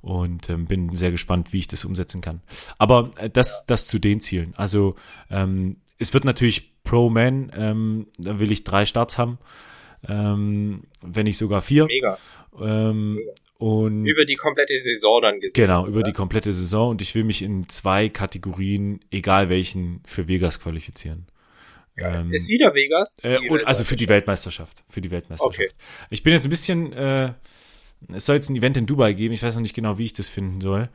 [0.00, 2.40] und ähm, bin sehr gespannt, wie ich das umsetzen kann.
[2.78, 4.54] Aber äh, das, das zu den Zielen.
[4.56, 4.94] Also
[5.30, 9.38] ähm, es wird natürlich Pro Man, ähm, da will ich drei Starts haben,
[10.06, 11.86] ähm, wenn nicht sogar vier.
[11.86, 12.18] Mega.
[12.60, 13.18] Ähm,
[13.58, 15.54] und Über die komplette Saison dann gesehen.
[15.54, 20.28] genau, über die komplette Saison und ich will mich in zwei Kategorien, egal welchen, für
[20.28, 21.26] Vegas qualifizieren.
[21.98, 23.20] Ähm, Ist wieder Vegas?
[23.24, 24.84] äh, und also für die Weltmeisterschaft.
[24.90, 25.58] Für die Weltmeisterschaft.
[25.58, 25.70] Okay.
[26.10, 27.32] Ich bin jetzt ein bisschen, äh,
[28.12, 30.12] es soll jetzt ein Event in Dubai geben, ich weiß noch nicht genau, wie ich
[30.12, 30.90] das finden soll.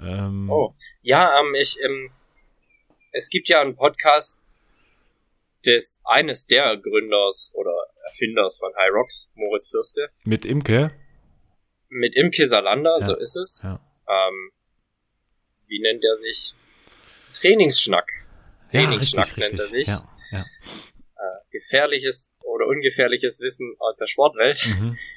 [0.00, 0.74] Ähm, Oh.
[1.02, 2.10] Ja, ähm, ich, ähm,
[3.12, 4.46] es gibt ja einen Podcast
[5.64, 7.72] des eines der Gründers oder
[8.06, 10.90] Erfinders von High Rocks, Moritz Fürste, Mit Imke.
[11.90, 13.06] Mit Imke Salander, Ja.
[13.06, 13.60] so ist es.
[13.62, 13.80] Ja.
[14.08, 14.50] Ähm,
[15.66, 16.54] wie nennt er sich?
[17.40, 18.10] Trainingsschnack.
[18.70, 19.86] Trainingsschnack nennt er sich.
[19.88, 20.44] Ja, ja.
[21.50, 24.58] Gefährliches oder ungefährliches Wissen aus der Sportwelt.
[24.66, 24.98] Mhm.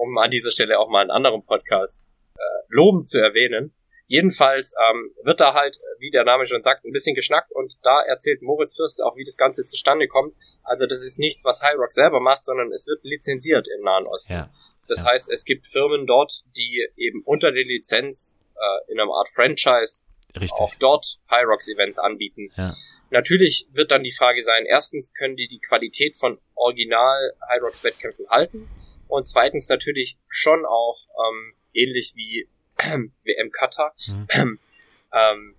[0.00, 3.72] um an dieser Stelle auch mal einen anderen Podcast äh, lobend zu erwähnen.
[4.06, 8.02] Jedenfalls ähm, wird da halt, wie der Name schon sagt, ein bisschen geschnackt und da
[8.02, 10.34] erzählt Moritz Fürste auch, wie das Ganze zustande kommt.
[10.64, 14.06] Also das ist nichts, was High Rock selber macht, sondern es wird lizenziert im Nahen
[14.06, 14.32] Osten.
[14.32, 14.50] ja.
[14.88, 15.10] Das ja.
[15.10, 20.02] heißt, es gibt Firmen dort, die eben unter der Lizenz äh, in einer Art Franchise
[20.34, 20.52] Richtig.
[20.52, 22.50] auch dort High Rocks Events anbieten.
[22.56, 22.72] Ja.
[23.10, 27.84] Natürlich wird dann die Frage sein, erstens können die die Qualität von Original High Rocks
[27.84, 28.68] Wettkämpfen halten
[29.08, 32.48] und zweitens natürlich schon auch ähm, ähnlich wie
[33.24, 34.58] WM Katar Mhm.
[35.12, 35.54] ähm,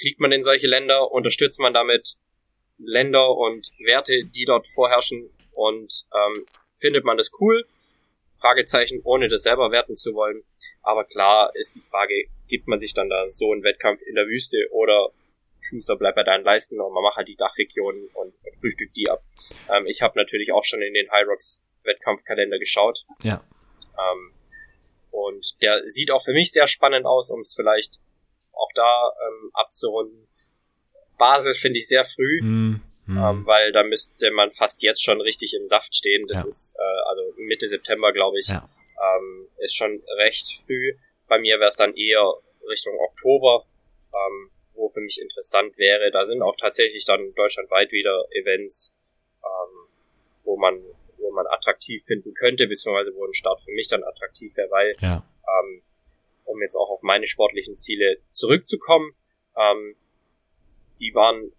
[0.00, 2.16] fliegt man in solche Länder, unterstützt man damit
[2.78, 6.44] Länder und Werte, die dort vorherrschen und ähm,
[6.78, 7.64] findet man das cool?
[8.44, 10.42] Fragezeichen, ohne das selber werten zu wollen.
[10.82, 14.26] Aber klar ist die Frage, gibt man sich dann da so einen Wettkampf in der
[14.26, 15.08] Wüste oder
[15.60, 19.08] Schuster bleibt bei deinen Leisten und man macht halt die Dachregionen und, und frühstückt die
[19.08, 19.22] ab.
[19.74, 23.06] Ähm, ich habe natürlich auch schon in den High Rocks Wettkampfkalender geschaut.
[23.22, 23.42] Ja.
[23.98, 24.32] Ähm,
[25.10, 27.98] und der sieht auch für mich sehr spannend aus, um es vielleicht
[28.52, 30.28] auch da ähm, abzurunden.
[31.16, 32.82] Basel finde ich sehr früh, Mhm.
[33.06, 33.18] Mhm.
[33.18, 36.26] ähm, weil da müsste man fast jetzt schon richtig im Saft stehen.
[36.28, 36.48] Das Ja.
[36.48, 38.48] ist äh, also Mitte September, glaube ich.
[38.48, 38.68] Ja.
[39.16, 40.94] Ähm, ist schon recht früh.
[41.28, 42.32] Bei mir wäre es dann eher
[42.68, 43.64] Richtung Oktober.
[44.12, 46.10] Ähm, wo für mich interessant wäre.
[46.10, 48.92] Da sind auch tatsächlich dann deutschlandweit wieder Events,
[49.44, 49.88] ähm,
[50.42, 50.82] wo man
[51.18, 54.96] wo man attraktiv finden könnte, beziehungsweise wo ein Start für mich dann attraktiv wäre, weil
[55.00, 55.24] Ja.
[55.48, 55.82] ähm,
[56.44, 59.14] um jetzt auch auf meine sportlichen Ziele zurückzukommen,
[59.56, 59.96] ähm,
[61.00, 61.52] die waren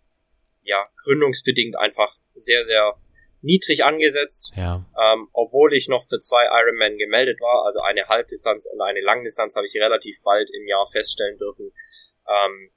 [0.65, 2.93] ja gründungsbedingt einfach sehr, sehr
[3.41, 4.83] niedrig angesetzt, Ja.
[4.99, 9.55] ähm, obwohl ich noch für zwei Ironman gemeldet war, also eine Halbdistanz und eine Langdistanz
[9.55, 11.71] habe ich relativ bald im Jahr feststellen dürfen.
[12.27, 12.71] Ähm,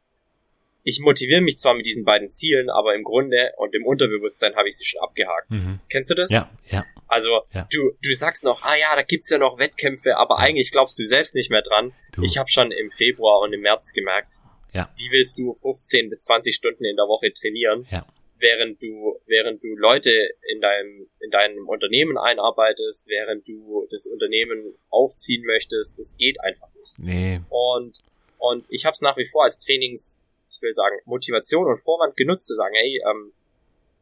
[0.85, 4.69] ich motiviere mich zwar mit diesen beiden Zielen, aber im Grunde und im Unterbewusstsein habe
[4.69, 5.51] ich sie schon abgehakt.
[5.51, 5.81] Mhm.
[5.91, 6.31] Kennst du das?
[6.31, 6.85] Ja, ja.
[7.07, 7.67] Also Ja.
[7.71, 10.41] du du sagst noch, ah ja, da gibt's ja noch Wettkämpfe, aber Ja.
[10.45, 11.93] eigentlich glaubst du selbst nicht mehr dran.
[12.15, 12.23] Du.
[12.23, 14.29] Ich habe schon im Februar und im März gemerkt,
[14.75, 14.93] Ja.
[14.97, 18.07] wie willst du 15 bis 20 Stunden in der Woche trainieren, Ja.
[18.39, 20.11] während du während du Leute
[20.53, 26.69] in deinem in deinem Unternehmen einarbeitest, während du das Unternehmen aufziehen möchtest, das geht einfach
[26.75, 26.99] nicht.
[26.99, 27.41] Nee.
[27.49, 27.99] Und
[28.39, 32.17] und ich habe es nach wie vor als Trainings, ich will sagen, Motivation und Vorwand
[32.17, 33.33] genutzt, zu sagen, hey, ähm,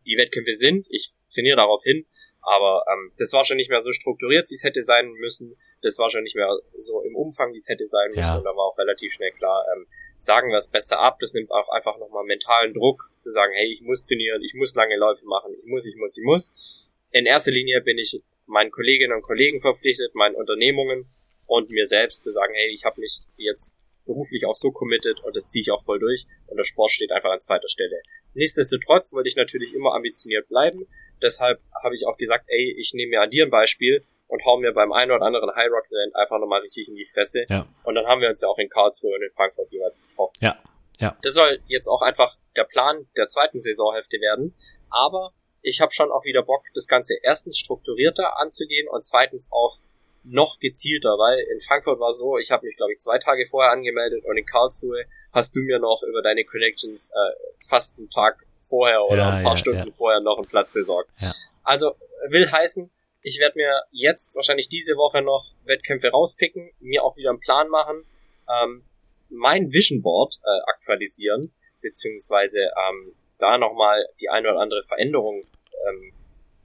[0.04, 2.06] die Wettkämpfe sind, ich trainiere darauf hin,
[2.42, 5.56] aber ähm, das war schon nicht mehr so strukturiert, wie es hätte sein müssen.
[5.82, 8.20] Das war schon nicht mehr so im Umfang, wie es hätte sein müssen.
[8.20, 8.36] Ja.
[8.36, 9.86] Und da war auch relativ schnell klar, ähm,
[10.18, 11.18] sagen wir es besser ab.
[11.20, 14.74] Das nimmt auch einfach nochmal mentalen Druck, zu sagen, hey, ich muss trainieren, ich muss
[14.74, 16.88] lange Läufe machen, ich muss, ich muss, ich muss.
[17.12, 21.06] In erster Linie bin ich meinen Kolleginnen und Kollegen verpflichtet, meinen Unternehmungen
[21.46, 25.34] und mir selbst zu sagen, hey, ich habe mich jetzt beruflich auch so committed und
[25.34, 28.00] das ziehe ich auch voll durch und der Sport steht einfach an zweiter Stelle.
[28.34, 30.86] Nichtsdestotrotz wollte ich natürlich immer ambitioniert bleiben.
[31.20, 34.58] Deshalb habe ich auch gesagt, ey, ich nehme mir an dir ein Beispiel und hau
[34.58, 37.44] mir beim einen oder anderen High Rocks Event einfach nochmal richtig in die Fresse.
[37.48, 37.66] Ja.
[37.84, 40.36] Und dann haben wir uns ja auch in Karlsruhe und in Frankfurt jeweils getroffen.
[40.40, 40.58] Ja.
[40.98, 41.16] Ja.
[41.22, 44.54] Das soll jetzt auch einfach der Plan der zweiten Saisonhälfte werden.
[44.90, 49.78] Aber ich habe schon auch wieder Bock, das Ganze erstens strukturierter anzugehen und zweitens auch
[50.24, 53.72] noch gezielter, weil in Frankfurt war so, ich habe mich glaube ich zwei Tage vorher
[53.72, 57.36] angemeldet und in Karlsruhe hast du mir noch über deine Connections äh,
[57.68, 59.94] fast einen Tag vorher oder Ja, ein paar ja, Stunden ja.
[59.94, 61.10] vorher noch einen Platz besorgt.
[61.20, 61.32] Ja.
[61.62, 61.94] Also
[62.28, 62.90] will heißen,
[63.26, 67.68] ich werde mir jetzt wahrscheinlich diese Woche noch Wettkämpfe rauspicken, mir auch wieder einen Plan
[67.68, 68.04] machen,
[68.48, 68.84] ähm,
[69.30, 71.52] mein Vision Board äh, aktualisieren,
[71.82, 75.42] beziehungsweise ähm, da nochmal die eine oder andere Veränderung
[75.88, 76.12] ähm,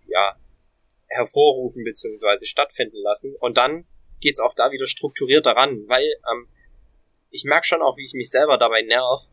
[0.05, 0.36] ja,
[1.07, 3.36] hervorrufen beziehungsweise stattfinden lassen.
[3.39, 3.88] Und dann
[4.20, 6.47] geht's auch da wieder strukturierter ran, weil ähm,
[7.32, 9.24] ich merke schon auch, wie ich mich selber dabei nerv,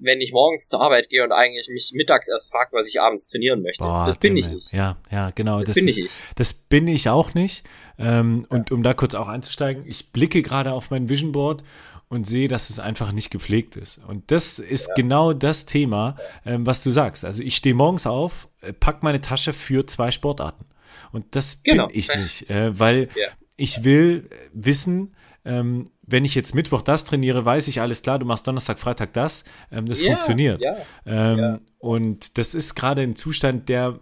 [0.00, 3.28] wenn ich morgens zur Arbeit gehe und eigentlich mich mittags erst frage, was ich abends
[3.28, 3.84] trainieren möchte.
[3.84, 4.72] Boah, das bin ich nicht.
[4.72, 5.58] Ja, ja, genau.
[5.58, 6.10] Das, Das, bin ist, ich.
[6.36, 7.64] Das bin ich auch nicht.
[7.98, 11.62] Ähm, Und um da kurz auch einzusteigen, ich blicke gerade auf mein Vision Board
[12.08, 13.98] und sehe, dass es einfach nicht gepflegt ist.
[14.08, 17.24] Und das ist genau das Thema, ähm, was du sagst.
[17.24, 20.64] Also ich stehe morgens auf, äh, pack meine Tasche für zwei Sportarten.
[21.12, 21.86] Und das Genau.
[21.88, 23.28] bin ich nicht, äh, weil Ja.
[23.56, 28.18] ich will äh, wissen, ähm, wenn ich jetzt Mittwoch das trainiere, weiß ich alles klar,
[28.18, 29.44] du machst Donnerstag, Freitag das.
[29.70, 30.62] Ähm, das Ja, funktioniert.
[30.62, 31.58] ja, Ähm, ja.
[31.78, 33.98] Und das ist gerade ein Zustand, der,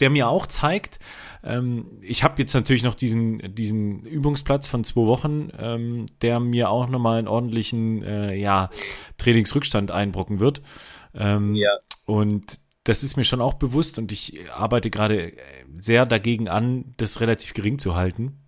[0.00, 0.98] der mir auch zeigt,
[1.44, 6.70] ähm, ich habe jetzt natürlich noch diesen, diesen Übungsplatz von zwei Wochen, ähm, der mir
[6.70, 8.70] auch nochmal einen ordentlichen äh, ja,
[9.18, 10.62] Trainingsrückstand einbrocken wird.
[11.14, 11.54] Ähm.
[12.06, 15.32] Und das ist mir schon auch bewusst und ich arbeite gerade
[15.78, 18.41] sehr dagegen an, das relativ gering zu halten.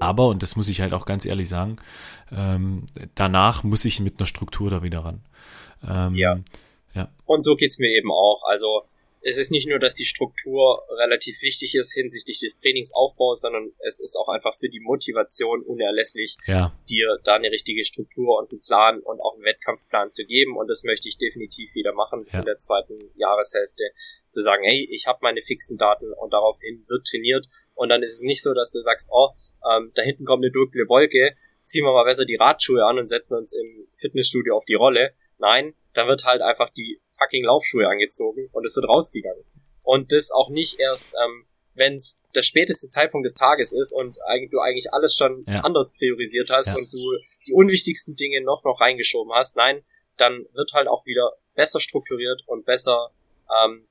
[0.00, 1.76] Aber, und das muss ich halt auch ganz ehrlich sagen,
[2.30, 5.22] ähm, danach muss ich mit einer Struktur da wieder ran.
[5.86, 6.38] Ähm, Ja.
[7.26, 8.42] Und so geht's mir eben auch.
[8.46, 8.84] Also
[9.20, 13.98] es ist nicht nur, dass die Struktur relativ wichtig ist hinsichtlich des Trainingsaufbaus, sondern es
[14.00, 18.62] ist auch einfach für die Motivation unerlässlich, ja, dir da eine richtige Struktur und einen
[18.62, 20.56] Plan und auch einen Wettkampfplan zu geben.
[20.56, 22.38] Und das möchte ich definitiv wieder machen Ja.
[22.38, 23.82] in der zweiten Jahreshälfte.
[24.30, 27.46] Zu sagen, hey, ich habe meine fixen Daten und daraufhin wird trainiert.
[27.74, 29.30] Und dann ist es nicht so, dass du sagst, oh,
[29.70, 33.08] ähm, da hinten kommt eine dunkle Wolke, ziehen wir mal besser die Radschuhe an und
[33.08, 35.12] setzen uns im Fitnessstudio auf die Rolle.
[35.38, 39.44] Nein, da wird halt einfach die fucking Laufschuhe angezogen und es wird rausgegangen.
[39.82, 44.16] Und das auch nicht erst, ähm, wenn es der späteste Zeitpunkt des Tages ist und
[44.26, 45.60] eigentlich, du eigentlich alles schon Ja.
[45.60, 46.76] anders priorisiert hast Ja.
[46.76, 46.98] und du
[47.46, 49.56] die unwichtigsten Dinge noch noch reingeschoben hast.
[49.56, 49.84] Nein,
[50.16, 53.10] dann wird halt auch wieder besser strukturiert und besser
[53.64, 53.86] ähm,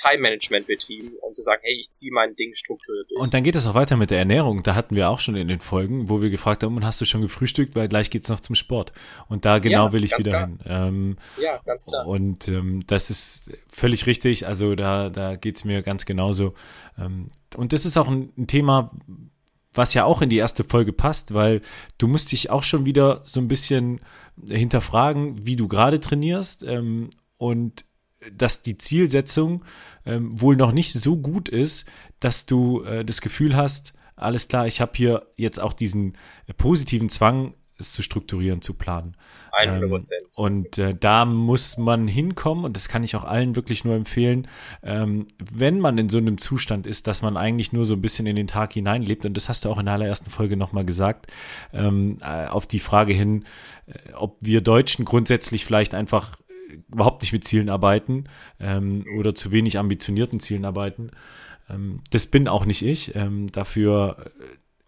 [0.00, 3.20] Time-Management betrieben, um zu sagen, hey, ich ziehe mein Ding strukturiert durch.
[3.20, 4.62] Und dann geht es auch weiter mit der Ernährung.
[4.62, 7.20] Da hatten wir auch schon in den Folgen, wo wir gefragt haben, hast du schon
[7.22, 8.92] gefrühstückt, weil gleich geht's noch zum Sport.
[9.28, 10.46] Und da genau Ja, will ich wieder klar.
[10.46, 10.58] hin.
[10.66, 12.06] Ähm, ja, ganz klar.
[12.06, 14.46] und ähm, das ist völlig richtig.
[14.46, 16.54] Also da, da geht's mir ganz genauso.
[16.98, 18.90] Ähm, und das ist auch ein, ein Thema,
[19.74, 21.62] was ja auch in die erste Folge passt, weil
[21.98, 24.00] du musst dich auch schon wieder so ein bisschen
[24.48, 27.84] hinterfragen, wie du gerade trainierst ähm, und
[28.32, 29.64] dass die Zielsetzung
[30.04, 31.86] ähm, wohl noch nicht so gut ist,
[32.20, 36.14] dass du äh, das Gefühl hast, alles klar, ich habe hier jetzt auch diesen
[36.46, 39.16] äh, positiven Zwang, es zu strukturieren, zu planen.
[39.52, 40.22] 100 Prozent.
[40.22, 43.96] Ähm, und äh, da muss man hinkommen und das kann ich auch allen wirklich nur
[43.96, 44.46] empfehlen,
[44.82, 48.26] ähm, wenn man in so einem Zustand ist, dass man eigentlich nur so ein bisschen
[48.26, 51.26] in den Tag hineinlebt und das hast du auch in der allerersten Folge nochmal gesagt,
[51.72, 53.44] ähm, äh, auf die Frage hin,
[53.86, 56.36] äh, ob wir Deutschen grundsätzlich vielleicht einfach
[56.92, 58.24] überhaupt nicht mit Zielen arbeiten
[58.58, 61.10] ähm, oder zu wenig ambitionierten Zielen arbeiten.
[61.68, 63.14] Ähm, das bin auch nicht ich.
[63.14, 64.16] Ähm, dafür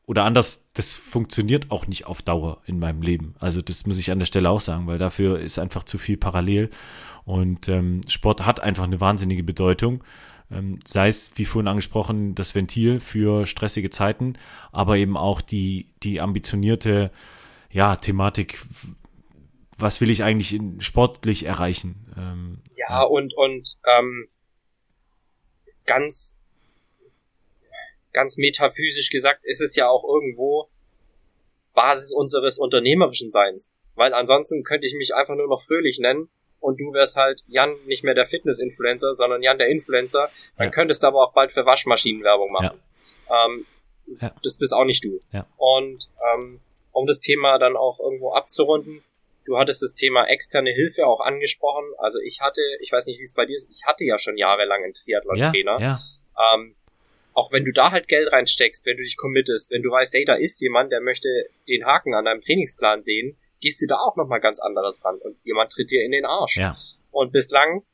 [0.07, 3.35] oder anders, das funktioniert auch nicht auf Dauer in meinem Leben.
[3.39, 6.17] Also das muss ich an der Stelle auch sagen, weil dafür ist einfach zu viel
[6.17, 6.71] parallel.
[7.25, 10.03] Und ähm, Sport hat einfach eine wahnsinnige Bedeutung.
[10.51, 14.35] Ähm, sei es, wie vorhin angesprochen, das Ventil für stressige Zeiten,
[14.73, 17.11] aber eben auch die, die ambitionierte
[17.71, 18.59] ja, Thematik,
[19.79, 22.13] was will ich eigentlich in, sportlich erreichen.
[22.17, 24.29] Ähm, ja, ja, und, und ähm,
[25.87, 26.39] ganz
[28.13, 30.69] ganz metaphysisch gesagt, ist es ja auch irgendwo
[31.75, 33.77] Basis unseres unternehmerischen Seins.
[33.95, 36.29] Weil ansonsten könnte ich mich einfach nur noch fröhlich nennen
[36.61, 40.31] und du wärst halt Jan nicht mehr der Fitness-Influencer, sondern Jan der Influencer.
[40.57, 40.71] Dann ja.
[40.71, 42.81] könntest du aber auch bald für Waschmaschinenwerbung machen.
[43.29, 43.47] Ja.
[43.47, 43.67] Ähm,
[44.21, 44.35] ja.
[44.43, 45.21] Das bist auch nicht du.
[45.57, 46.61] Und ähm,
[46.93, 49.03] um das Thema dann auch irgendwo abzurunden,
[49.45, 51.85] du hattest das Thema externe Hilfe auch angesprochen.
[51.99, 54.37] Also ich hatte, ich weiß nicht, wie es bei dir ist, ich hatte ja schon
[54.37, 55.79] jahrelang einen Triathlon-Trainer.
[55.81, 56.01] Ja,
[56.39, 56.55] ja.
[56.55, 56.77] Ähm,
[57.35, 60.25] auch wenn du da halt Geld reinsteckst, wenn du dich committest, wenn du weißt, hey,
[60.25, 61.29] da ist jemand, der möchte
[61.67, 65.37] den Haken an deinem Trainingsplan sehen, gehst du da auch nochmal ganz anderes ran und
[65.45, 66.57] jemand tritt dir in den Arsch.
[66.57, 66.77] Ja.
[67.11, 67.85] Und bislang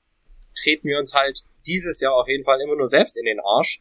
[0.60, 3.80] treten wir uns halt dieses Jahr auf jeden Fall immer nur selbst in den Arsch.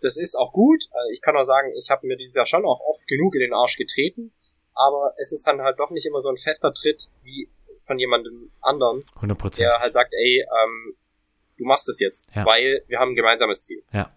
[0.00, 0.84] Das ist auch gut.
[0.90, 3.40] Also ich kann auch sagen, ich habe mir dieses Jahr schon auch oft genug in
[3.40, 4.32] den Arsch getreten,
[4.78, 7.48] aber es ist dann halt doch nicht immer so ein fester Tritt wie
[7.86, 9.56] von jemandem anderen, 100%.
[9.56, 10.94] der halt sagt, ey, ähm,
[11.56, 12.44] du machst es jetzt, ja.
[12.46, 13.82] weil wir haben ein gemeinsames Ziel.
[13.92, 14.10] Ja.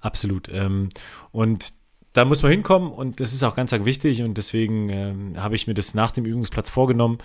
[0.00, 0.48] Absolut.
[0.48, 0.90] Ähm,
[1.32, 1.72] und
[2.12, 5.54] da muss man hinkommen und das ist auch ganz, ganz wichtig und deswegen ähm, habe
[5.54, 7.18] ich mir das nach dem Übungsplatz vorgenommen,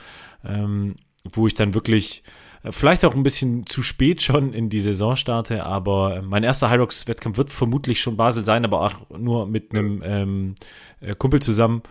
[0.44, 2.24] ähm, wo ich dann wirklich
[2.64, 6.70] äh, vielleicht auch ein bisschen zu spät schon in die Saison starte, aber mein erster
[6.70, 10.56] Hyrox-Wettkampf wird vermutlich schon Basel sein, aber auch nur mit einem ähm,
[11.00, 11.82] äh, Kumpel zusammen,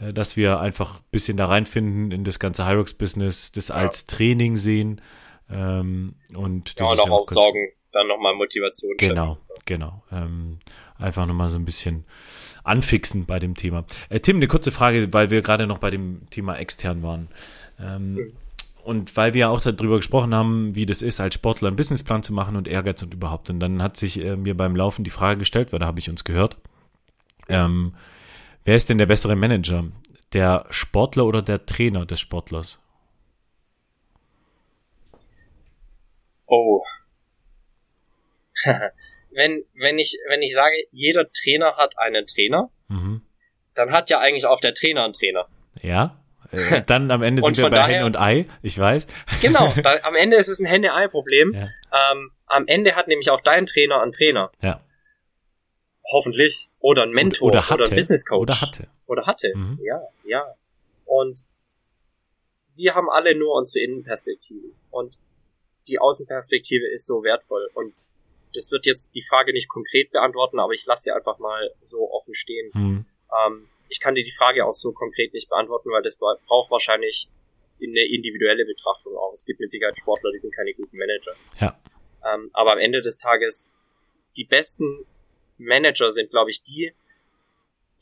[0.00, 3.76] dass wir einfach ein bisschen da reinfinden in das ganze Hyrox-Business, das ja.
[3.76, 5.00] als Training sehen
[5.50, 8.94] ähm, und das ja, und auch aufsaugen, dann nochmal Motivation.
[8.98, 9.38] Genau,
[9.70, 10.02] Genau.
[10.10, 10.58] Ähm,
[10.98, 12.04] einfach nochmal so ein bisschen
[12.64, 13.84] anfixen bei dem Thema.
[14.08, 17.28] Äh, Tim, eine kurze Frage, weil wir gerade noch bei dem Thema extern waren.
[17.78, 18.32] Ähm, mhm.
[18.82, 22.32] Und weil wir auch darüber gesprochen haben, wie das ist, als Sportler einen Businessplan zu
[22.32, 23.50] machen und Ehrgeiz und überhaupt.
[23.50, 26.10] Und dann hat sich äh, mir beim Laufen die Frage gestellt, weil da habe ich
[26.10, 26.56] uns gehört,
[27.48, 27.92] ähm,
[28.64, 29.84] wer ist denn der bessere Manager?
[30.32, 32.82] Der Sportler oder der Trainer des Sportlers?
[36.46, 36.82] Oh.
[39.30, 43.22] wenn, wenn ich, wenn ich sage, jeder Trainer hat einen Trainer, mhm.
[43.74, 45.46] dann hat ja eigentlich auch der Trainer einen Trainer.
[45.82, 46.16] Ja.
[46.52, 49.06] Äh, dann am Ende sind wir bei daher, Henne und Ei, ich weiß.
[49.40, 51.54] Genau, da, am Ende ist es ein Henne-Ei-Problem.
[51.54, 51.68] Ja.
[52.12, 54.50] Ähm, am Ende hat nämlich auch dein Trainer einen Trainer.
[54.60, 54.80] Ja.
[56.10, 56.68] Hoffentlich.
[56.80, 58.42] Oder ein Mentor oder, hatte, oder ein Business Coach.
[58.42, 58.88] Oder hatte.
[59.06, 59.52] Oder hatte.
[59.54, 59.78] Mhm.
[59.82, 60.54] Ja, ja.
[61.04, 61.46] Und
[62.74, 64.72] wir haben alle nur unsere Innenperspektive.
[64.90, 65.16] Und
[65.88, 67.68] die Außenperspektive ist so wertvoll.
[67.74, 67.94] Und
[68.54, 72.10] das wird jetzt die Frage nicht konkret beantworten, aber ich lasse sie einfach mal so
[72.10, 72.70] offen stehen.
[72.74, 73.06] Mhm.
[73.46, 77.28] Ähm, ich kann dir die Frage auch so konkret nicht beantworten, weil das braucht wahrscheinlich
[77.82, 79.32] eine individuelle Betrachtung auch.
[79.32, 81.32] Es gibt mit Sicherheit Sportler, die sind keine guten Manager.
[81.60, 81.74] Ja.
[82.24, 83.72] Ähm, aber am Ende des Tages,
[84.36, 85.06] die besten
[85.60, 86.92] Manager sind, glaube ich, die,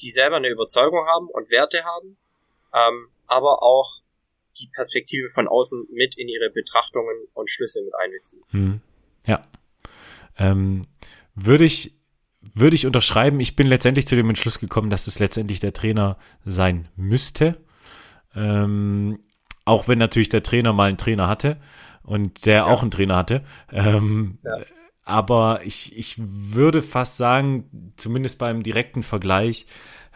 [0.01, 2.17] die selber eine Überzeugung haben und Werte haben,
[2.73, 4.01] ähm, aber auch
[4.59, 8.43] die Perspektive von außen mit in ihre Betrachtungen und Schlüsse mit einbeziehen.
[8.53, 8.81] Mhm.
[9.27, 9.43] Ja.
[10.39, 10.83] Ähm,
[11.35, 11.93] würde ich
[12.55, 13.41] würde ich unterschreiben.
[13.41, 17.59] Ich bin letztendlich zu dem Entschluss gekommen, dass es letztendlich der Trainer sein müsste.
[18.35, 19.21] Ähm,
[19.65, 21.61] auch wenn natürlich der Trainer mal einen Trainer hatte
[22.03, 22.67] und der ja.
[22.67, 23.45] auch einen Trainer hatte.
[23.71, 24.65] Ähm, ja.
[25.09, 29.67] Aber ich, ich würde fast sagen, zumindest beim direkten Vergleich,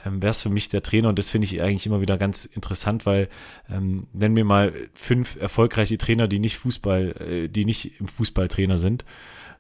[0.05, 2.45] ähm, wäre es für mich der Trainer und das finde ich eigentlich immer wieder ganz
[2.45, 3.29] interessant, weil
[3.71, 8.77] ähm, nennen wir mal fünf erfolgreiche Trainer, die nicht Fußball, äh, die nicht im Fußballtrainer
[8.77, 9.07] sind.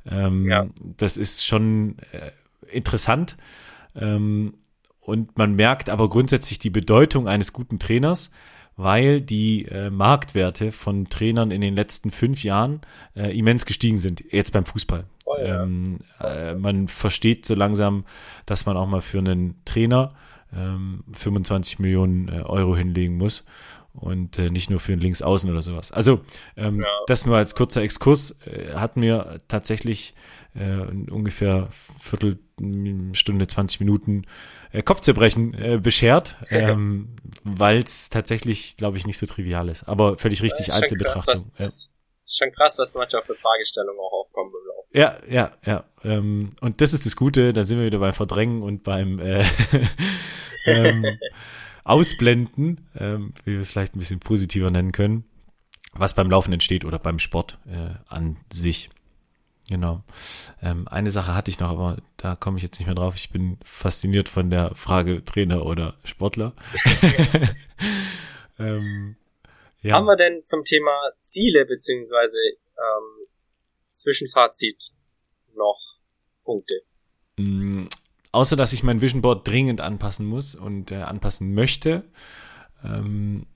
[0.04, 0.66] Ähm, ja.
[0.98, 3.38] Das ist schon äh, interessant.
[3.96, 4.54] Ähm,
[5.00, 8.32] und man merkt aber grundsätzlich die Bedeutung eines guten Trainers,
[8.76, 12.80] weil die äh, Marktwerte von Trainern in den letzten fünf Jahren
[13.14, 15.04] äh, immens gestiegen sind, jetzt beim Fußball.
[15.26, 15.62] Ja.
[15.62, 18.04] ähm, äh, man versteht so langsam,
[18.46, 20.14] dass man auch mal für einen Trainer
[20.54, 23.44] ähm, 25 Millionen äh, Euro hinlegen muss.
[23.94, 25.92] und äh, nicht nur für ein Linksaußen oder sowas.
[25.92, 26.20] Also
[26.56, 26.88] ähm, ja.
[27.06, 30.14] das nur als kurzer Exkurs äh, hat mir tatsächlich
[30.54, 31.68] äh, ungefähr
[32.00, 34.26] Viertelstunde, 20 Minuten
[34.72, 39.84] äh, Kopfzerbrechen äh, beschert, ähm, weil es tatsächlich, glaube ich, nicht so trivial ist.
[39.84, 41.52] Aber völlig richtig ja, Einzelbetrachtung.
[41.56, 41.88] Was, ja.
[42.26, 44.88] Schon krass, was manchmal für Fragestellungen auch aufkommen im Laufe.
[44.94, 45.84] Ja, ja, ja.
[46.02, 49.44] Ähm, und das ist das Gute, da sind wir wieder beim Verdrängen und beim äh,
[50.66, 51.04] ähm,
[51.84, 55.24] Ausblenden, ähm, wie wir es vielleicht ein bisschen positiver nennen können,
[55.92, 58.90] was beim Laufen entsteht oder beim Sport äh, an sich.
[59.68, 60.02] Genau.
[60.60, 63.14] Ähm, eine Sache hatte ich noch, aber da komme ich jetzt nicht mehr drauf.
[63.16, 66.52] Ich bin fasziniert von der Frage Trainer oder Sportler.
[68.58, 69.16] ähm,
[69.80, 69.94] ja.
[69.94, 70.90] Haben wir denn zum Thema
[71.20, 73.26] Ziele beziehungsweise ähm,
[73.90, 74.76] Zwischenfazit
[75.54, 75.78] noch
[76.44, 76.82] Punkte?
[77.36, 77.86] Mm,
[78.32, 82.04] außer dass ich mein Vision Board dringend anpassen muss und äh, anpassen möchte.
[82.84, 83.46] Ähm,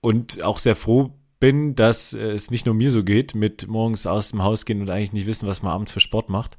[0.00, 4.06] und auch sehr froh bin, dass äh, es nicht nur mir so geht, mit morgens
[4.06, 6.56] aus dem Haus gehen und eigentlich nicht wissen, was man abends für Sport macht.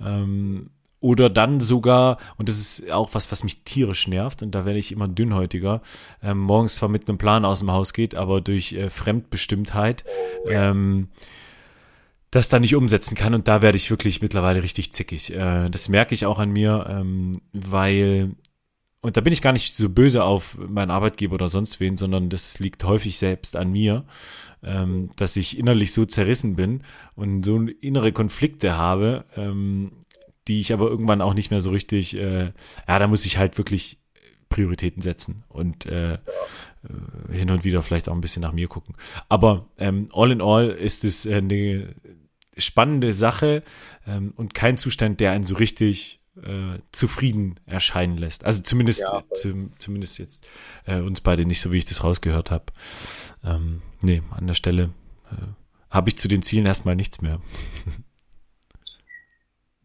[0.00, 0.70] Ähm,
[1.00, 4.78] oder dann sogar, und das ist auch was, was mich tierisch nervt, und da werde
[4.78, 5.82] ich immer dünnhäutiger,
[6.22, 10.04] ähm, morgens zwar mit einem Plan aus dem Haus geht, aber durch äh, Fremdbestimmtheit
[10.48, 11.08] ähm,
[12.30, 13.34] das dann nicht umsetzen kann.
[13.34, 15.32] Und da werde ich wirklich mittlerweile richtig zickig.
[15.32, 18.32] Äh, das merke ich auch an mir, ähm, weil
[19.04, 22.30] und da bin ich gar nicht so böse auf meinen Arbeitgeber oder sonst wen, sondern
[22.30, 24.02] das liegt häufig selbst an mir,
[24.62, 26.82] ähm, dass ich innerlich so zerrissen bin
[27.14, 29.92] und so innere Konflikte habe, ähm,
[30.48, 32.52] die ich aber irgendwann auch nicht mehr so richtig, äh,
[32.88, 33.98] ja, da muss ich halt wirklich
[34.48, 36.18] Prioritäten setzen und äh, äh,
[37.30, 38.94] hin und wieder vielleicht auch ein bisschen nach mir gucken.
[39.28, 41.94] Aber ähm, all in all ist es äh, eine
[42.56, 43.64] spannende Sache
[44.06, 48.44] ähm, und kein Zustand, der einen so richtig äh, zufrieden erscheinen lässt.
[48.44, 50.46] Also zumindest, ja, zu, zumindest jetzt
[50.86, 52.66] äh, uns beide nicht so, wie ich das rausgehört habe.
[53.44, 54.90] Ähm, nee, an der Stelle
[55.30, 55.46] äh,
[55.90, 57.40] habe ich zu den Zielen erstmal nichts mehr.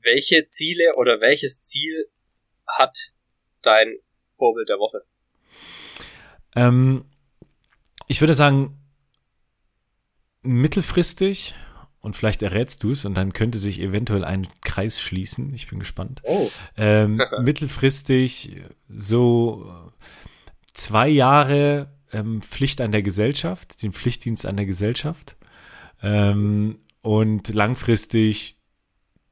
[0.02, 2.10] Welche Ziele oder welches Ziel
[2.66, 3.12] hat
[3.62, 3.97] dein
[4.30, 5.04] Vorbild der Woche?
[6.56, 7.06] Ähm,
[8.08, 8.80] ich würde sagen,
[10.41, 11.54] mittelfristig
[12.02, 15.54] und vielleicht errätst du es und dann könnte sich eventuell ein Kreis schließen.
[15.54, 16.22] Ich bin gespannt.
[16.24, 16.50] Oh.
[16.78, 18.56] Ähm, mittelfristig
[18.88, 19.91] so
[20.74, 25.36] zwei Jahre ähm, Pflicht an der Gesellschaft, den Pflichtdienst an der Gesellschaft
[26.02, 28.58] ähm, und langfristig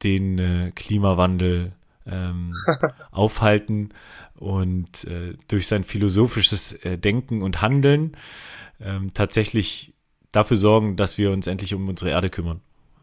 [0.02, 1.72] den äh, Klimawandel
[2.06, 2.54] ähm,
[3.10, 3.90] aufhalten
[4.34, 8.16] und äh, durch sein philosophisches äh, Denken und Handeln
[8.80, 9.94] ähm, tatsächlich
[10.32, 12.60] dafür sorgen, dass wir uns endlich um unsere Erde kümmern.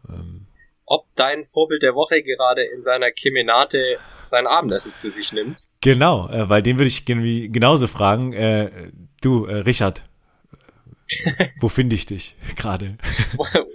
[0.08, 0.46] Ähm.
[0.84, 5.64] Ob dein Vorbild der Woche gerade in seiner Kemenate sein Abendessen zu sich nimmt?
[5.80, 8.32] Genau, äh, weil den würde ich genauso fragen.
[8.32, 8.70] Äh,
[9.20, 10.04] du, äh, Richard,
[11.60, 12.98] wo finde ich dich gerade?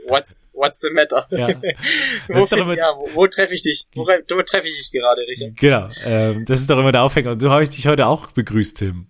[0.07, 1.27] What's, what's the matter?
[1.31, 1.47] Ja.
[2.27, 3.87] wo, find, ja, wo, wo treffe ich dich?
[3.93, 5.55] Wo, wo treffe ich dich gerade, Richard?
[5.57, 7.31] Genau, ähm, das ist doch immer der Aufhänger.
[7.31, 9.07] Und so habe ich dich heute auch begrüßt, Tim.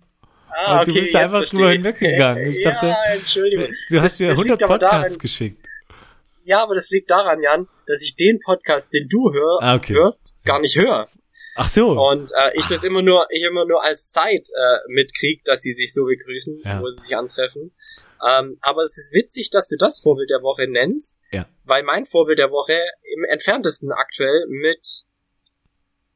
[0.54, 2.48] Ah, okay, du bist einfach drüber hinweggegangen.
[2.48, 3.68] Ich dachte, ja, Entschuldigung.
[3.90, 5.66] du hast mir 100 Podcasts daran, geschickt.
[6.44, 9.94] Ja, aber das liegt daran, Jan, dass ich den Podcast, den du hör, ah, okay.
[9.94, 11.08] hörst, gar nicht höre.
[11.54, 11.90] Ach so.
[11.90, 15.72] Und äh, ich das immer nur, ich immer nur als Zeit äh, mitkrieg, dass sie
[15.72, 16.80] sich so begrüßen, ja.
[16.80, 17.72] wo sie sich antreffen.
[18.26, 21.46] Ähm, aber es ist witzig, dass du das Vorbild der Woche nennst, ja.
[21.64, 22.78] weil mein Vorbild der Woche
[23.14, 25.04] im entferntesten aktuell mit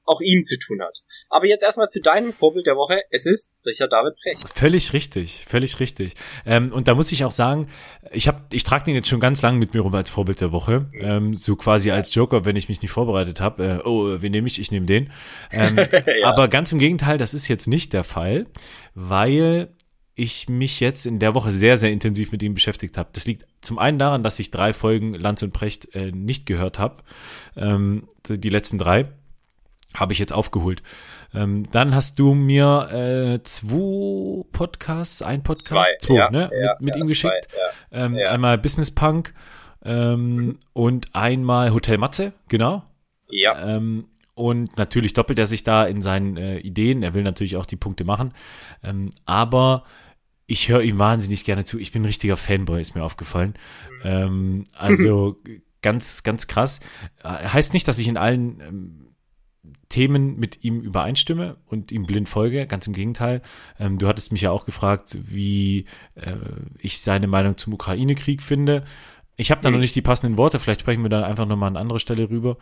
[0.05, 0.99] auch ihm zu tun hat.
[1.29, 3.01] Aber jetzt erstmal zu deinem Vorbild der Woche.
[3.11, 4.59] Es ist Richard David Precht.
[4.59, 6.15] Völlig richtig, völlig richtig.
[6.45, 7.69] Ähm, und da muss ich auch sagen,
[8.13, 10.53] ich habe, ich trage den jetzt schon ganz lange mit mir rum als Vorbild der
[10.53, 13.83] Woche, ähm, so quasi als Joker, wenn ich mich nicht vorbereitet habe.
[13.85, 14.61] Äh, oh, wen nehme ich?
[14.61, 15.11] Ich nehme den.
[15.51, 15.77] Ähm,
[16.21, 16.29] ja.
[16.29, 18.47] Aber ganz im Gegenteil, das ist jetzt nicht der Fall,
[18.95, 19.69] weil
[20.15, 23.11] ich mich jetzt in der Woche sehr, sehr intensiv mit ihm beschäftigt habe.
[23.13, 26.79] Das liegt zum einen daran, dass ich drei Folgen Lanz und Precht äh, nicht gehört
[26.79, 27.03] habe,
[27.55, 29.09] ähm, die letzten drei
[29.95, 30.83] habe ich jetzt aufgeholt.
[31.35, 36.75] Ähm, dann hast du mir äh, zwei Podcasts, ein Podcast, zwei, zwei ja, ne, ja,
[36.79, 37.49] mit, mit ja, ihm geschickt.
[37.91, 39.35] Zwei, ähm, einmal Business Punk
[39.85, 40.59] ähm, mhm.
[40.73, 42.85] und einmal Hotel Matze, genau.
[43.29, 43.77] Ja.
[43.77, 47.03] Ähm, und natürlich doppelt er sich da in seinen äh, Ideen.
[47.03, 48.35] Er will natürlich auch die Punkte machen.
[48.83, 49.85] Ähm, aber
[50.47, 51.79] ich höre ihm wahnsinnig gerne zu.
[51.79, 53.55] Ich bin ein richtiger Fanboy, ist mir aufgefallen.
[53.91, 54.01] Mhm.
[54.05, 55.41] Ähm, also
[55.83, 56.81] ganz, ganz krass.
[57.25, 59.16] Äh, heißt nicht, dass ich in allen
[59.89, 62.67] Themen mit ihm übereinstimme und ihm blind folge.
[62.67, 63.43] Ganz im Gegenteil.
[63.79, 66.37] Ähm, du hattest mich ja auch gefragt, wie äh,
[66.81, 68.85] ich seine Meinung zum Ukraine-Krieg finde.
[69.37, 70.59] Ich habe da noch nicht die passenden Worte.
[70.59, 72.57] Vielleicht sprechen wir dann einfach nochmal an anderer Stelle rüber.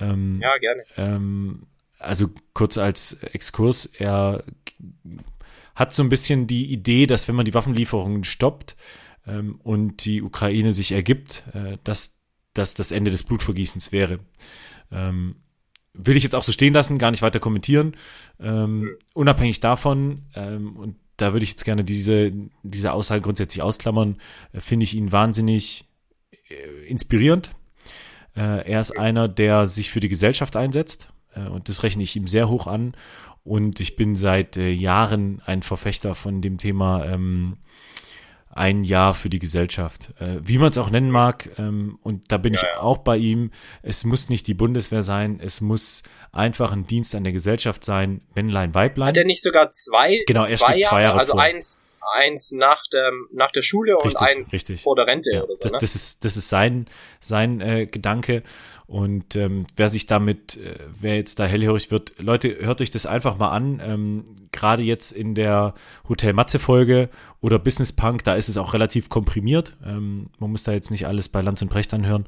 [0.00, 0.82] Ähm, ja, gerne.
[0.96, 1.66] Ähm,
[1.98, 4.44] also kurz als Exkurs, er
[5.74, 8.76] hat so ein bisschen die Idee, dass wenn man die Waffenlieferungen stoppt
[9.26, 12.20] ähm, und die Ukraine sich ergibt, äh, dass
[12.54, 14.18] das das Ende des Blutvergießens wäre.
[14.90, 15.36] Ähm,
[15.94, 17.94] will ich jetzt auch so stehen lassen, gar nicht weiter kommentieren.
[18.40, 22.32] Ähm, unabhängig davon, ähm, und da würde ich jetzt gerne diese,
[22.62, 24.16] diese Aussage grundsätzlich ausklammern,
[24.52, 25.84] äh, finde ich ihn wahnsinnig
[26.48, 27.50] äh, inspirierend.
[28.34, 32.16] Äh, er ist einer, der sich für die Gesellschaft einsetzt äh, und das rechne ich
[32.16, 32.94] ihm sehr hoch an.
[33.44, 37.56] Und ich bin seit äh, Jahren ein Verfechter von dem Thema ähm,
[38.54, 40.10] ein Jahr für die Gesellschaft.
[40.20, 43.16] Äh, wie man es auch nennen mag, ähm, und da bin ja, ich auch bei
[43.16, 43.50] ihm,
[43.82, 48.20] es muss nicht die Bundeswehr sein, es muss einfach ein Dienst an der Gesellschaft sein,
[48.34, 49.08] Männlein, Weiblein.
[49.08, 51.42] Hat er nicht sogar zwei, genau, er zwei, Jahre, zwei Jahre also vor.
[51.42, 51.84] eins
[52.14, 54.82] eins nach der, nach der Schule richtig, und eins richtig.
[54.82, 55.62] vor der Rente ja, oder so.
[55.62, 55.78] Das, ne?
[55.80, 56.86] das, ist, das ist sein,
[57.20, 58.42] sein äh, Gedanke.
[58.92, 63.06] Und ähm, wer sich damit, äh, wer jetzt da hellhörig wird, Leute, hört euch das
[63.06, 63.80] einfach mal an.
[63.82, 65.72] Ähm, Gerade jetzt in der
[66.10, 67.08] Hotel Matze-Folge
[67.40, 69.78] oder Business Punk, da ist es auch relativ komprimiert.
[69.82, 72.26] Ähm, man muss da jetzt nicht alles bei Lanz und Brecht anhören.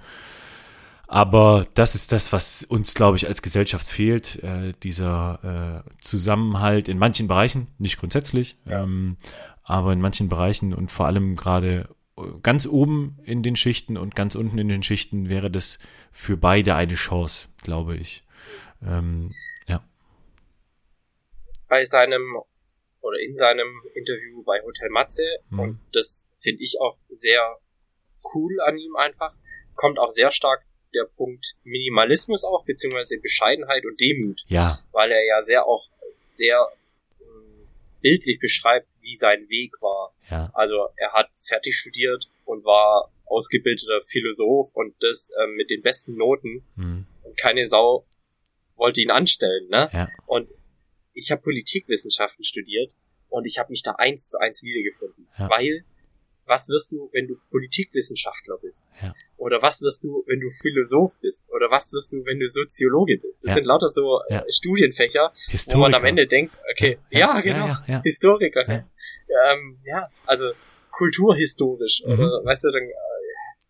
[1.07, 4.43] Aber das ist das, was uns, glaube ich, als Gesellschaft fehlt.
[4.43, 8.85] Äh, dieser äh, Zusammenhalt in manchen Bereichen, nicht grundsätzlich, ja.
[8.85, 9.19] ähm,
[9.65, 11.91] aber in manchen Bereichen und vor allem gerade
[12.43, 15.79] ganz oben in den Schichten und ganz unten in den Schichten wäre das
[16.15, 18.23] für beide eine Chance, glaube ich.
[18.87, 19.33] Ähm,
[19.67, 19.85] ja.
[21.69, 22.41] Bei seinem
[23.01, 25.59] oder in seinem Interview bei Hotel Matze, mhm.
[25.59, 27.59] und das finde ich auch sehr
[28.33, 29.35] cool an ihm einfach,
[29.75, 34.41] kommt auch sehr stark der Punkt Minimalismus auf, beziehungsweise Bescheidenheit und Demut.
[34.47, 34.79] Ja.
[34.93, 35.85] Weil er ja sehr auch
[36.17, 36.69] sehr
[37.21, 37.67] ähm,
[38.01, 40.15] bildlich beschreibt, wie sein Weg war.
[40.31, 40.51] Ja.
[40.55, 46.17] Also er hat fertig studiert und war ausgebildeter Philosoph und das ähm, mit den besten
[46.17, 46.65] Noten.
[46.77, 47.07] Mhm.
[47.23, 48.07] Und keine Sau
[48.77, 49.69] wollte ihn anstellen.
[49.69, 49.89] Ne?
[49.93, 50.09] Ja.
[50.27, 50.49] Und
[51.13, 52.95] ich habe Politikwissenschaften studiert
[53.29, 55.29] und ich habe mich da eins zu eins wiedergefunden.
[55.39, 55.49] Ja.
[55.49, 55.85] Weil
[56.47, 58.91] was wirst du, wenn du Politikwissenschaftler bist?
[59.03, 59.15] Ja.
[59.37, 61.51] Oder was wirst du, wenn du Philosoph bist?
[61.51, 63.45] Oder was wirst du, wenn du Soziologe bist?
[63.45, 63.55] Das ja.
[63.55, 64.45] sind lauter so äh, ja.
[64.49, 65.79] Studienfächer, Historiker.
[65.79, 68.65] wo man am Ende denkt, okay, ja, genau, Historiker.
[68.69, 68.87] Ja.
[69.53, 70.53] Ähm, ja, also
[70.91, 72.03] kulturhistorisch.
[72.05, 72.13] Mhm.
[72.13, 72.91] Oder weißt du, dann,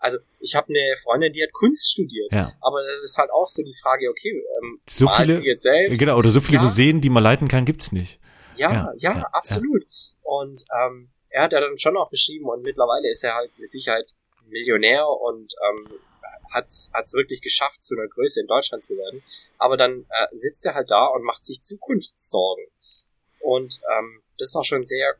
[0.04, 2.30] also ich habe eine Freundin, die hat Kunst studiert.
[2.30, 2.52] Ja.
[2.60, 5.98] Aber das ist halt auch so die Frage, okay, ähm, so viele, sie jetzt selbst?
[5.98, 8.20] Genau, oder so viele Museen, die man leiten kann, gibt's nicht.
[8.56, 9.86] Ja, ja, absolut.
[10.22, 13.72] Und ähm, er hat ja dann schon auch beschrieben und mittlerweile ist er halt mit
[13.72, 14.04] Sicherheit
[14.46, 15.98] Millionär und ähm,
[16.52, 19.22] hat es wirklich geschafft, zu einer Größe in Deutschland zu werden.
[19.56, 22.66] Aber dann äh, sitzt er halt da und macht sich Zukunftssorgen.
[23.40, 25.14] Und ähm, das war schon sehr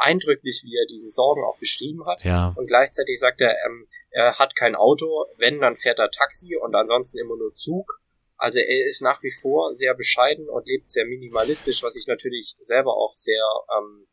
[0.00, 2.22] eindrücklich, wie er diese Sorgen auch beschrieben hat.
[2.24, 2.52] Ja.
[2.56, 6.74] Und gleichzeitig sagt er, ähm, er hat kein Auto, wenn, dann fährt er Taxi und
[6.74, 8.00] ansonsten immer nur Zug.
[8.36, 12.56] Also er ist nach wie vor sehr bescheiden und lebt sehr minimalistisch, was ich natürlich
[12.60, 13.44] selber auch sehr
[13.76, 14.06] ähm,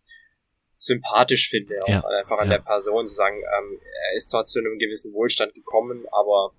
[0.78, 2.58] sympathisch finde, ja, einfach an ja.
[2.58, 3.80] der Person zu sagen, ähm,
[4.10, 6.52] er ist zwar zu einem gewissen Wohlstand gekommen, aber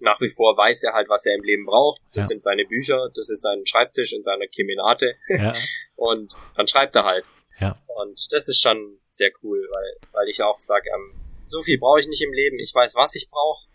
[0.00, 2.02] nach wie vor weiß er halt, was er im Leben braucht.
[2.12, 2.28] Das Ja.
[2.28, 5.14] sind seine Bücher, das ist sein Schreibtisch in seiner Kemenate
[5.96, 7.30] und dann schreibt er halt.
[7.58, 7.78] Ja.
[7.96, 12.00] Und das ist schon sehr cool, weil, weil ich auch sage, ähm, so viel brauche
[12.00, 13.66] ich nicht im Leben, ich weiß, was ich brauche.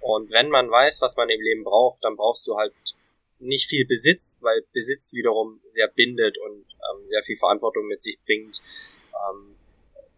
[0.00, 2.72] Und wenn man weiß, was man im Leben braucht, dann brauchst du halt
[3.38, 8.18] nicht viel Besitz, weil Besitz wiederum sehr bindet und ähm, sehr viel Verantwortung mit sich
[8.24, 8.60] bringt.
[9.14, 9.56] Ähm,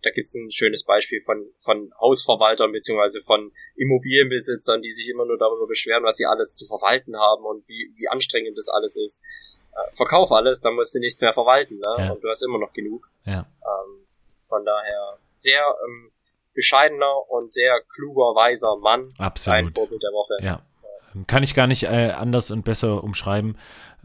[0.02, 5.38] da gibt's ein schönes Beispiel von, von Hausverwaltern beziehungsweise von Immobilienbesitzern, die sich immer nur
[5.38, 9.22] darüber beschweren, was sie alles zu verwalten haben und wie, wie anstrengend das alles ist.
[9.72, 11.94] Äh, verkauf alles, dann musst du nichts mehr verwalten ne?
[11.98, 12.12] Ja.
[12.12, 13.11] und du hast immer noch genug.
[13.24, 13.40] Ja.
[13.40, 14.06] Ähm,
[14.48, 16.10] von daher sehr ähm,
[16.54, 19.02] bescheidener und sehr kluger, weiser Mann.
[19.18, 19.74] Ein Absolut.
[19.74, 20.44] Vorbild der Woche.
[20.44, 20.62] Ja.
[21.26, 23.58] Kann ich gar nicht äh, anders und besser umschreiben.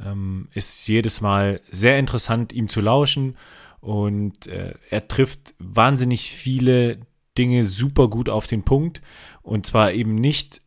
[0.03, 3.37] Ähm, ist jedes Mal sehr interessant, ihm zu lauschen.
[3.79, 6.99] Und äh, er trifft wahnsinnig viele
[7.37, 9.01] Dinge super gut auf den Punkt.
[9.41, 10.61] Und zwar eben nicht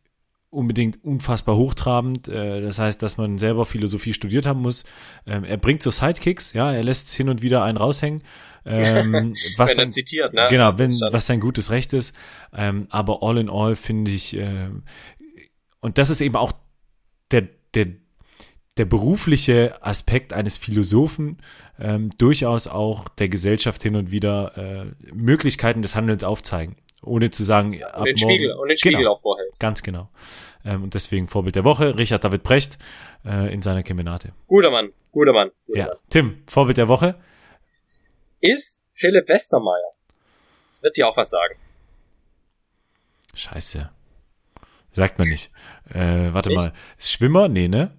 [0.51, 2.27] unbedingt unfassbar hochtrabend.
[2.27, 4.83] Äh, das heißt, dass man selber Philosophie studiert haben muss.
[5.25, 8.21] Ähm, er bringt so Sidekicks, ja, er lässt hin und wieder einen raushängen.
[8.65, 10.47] Ähm, was Wenn er zitiert, ne?
[10.49, 12.15] Genau, wenn, was sein gutes Recht ist.
[12.53, 14.37] Ähm, aber all in all finde ich,
[15.79, 16.51] und das ist eben auch
[17.31, 17.87] der, der,
[18.77, 21.37] der berufliche Aspekt eines Philosophen,
[22.19, 26.75] durchaus auch der Gesellschaft hin und wieder äh, Möglichkeiten des Handelns aufzeigen.
[27.03, 29.59] Ohne zu sagen, ab Und den Spiegel, und den Spiegel genau, auch vorhält.
[29.59, 30.09] Ganz genau.
[30.63, 32.77] Ähm, und deswegen Vorbild der Woche, Richard David Brecht
[33.25, 34.33] äh, in seiner Kemenate.
[34.47, 35.51] Guter Mann, guter Mann.
[35.65, 35.87] Guter Ja.
[35.87, 35.97] Mann.
[36.09, 37.15] Tim, Vorbild der Woche?
[38.39, 39.91] Ist Philipp Westermeier.
[40.81, 41.55] Wird dir auch was sagen.
[43.33, 43.89] Scheiße.
[44.91, 45.51] Sagt man nicht.
[45.93, 46.57] Äh, warte Nicht?
[46.57, 46.73] mal.
[46.97, 47.47] Ist Schwimmer?
[47.47, 47.91] Nee, ne?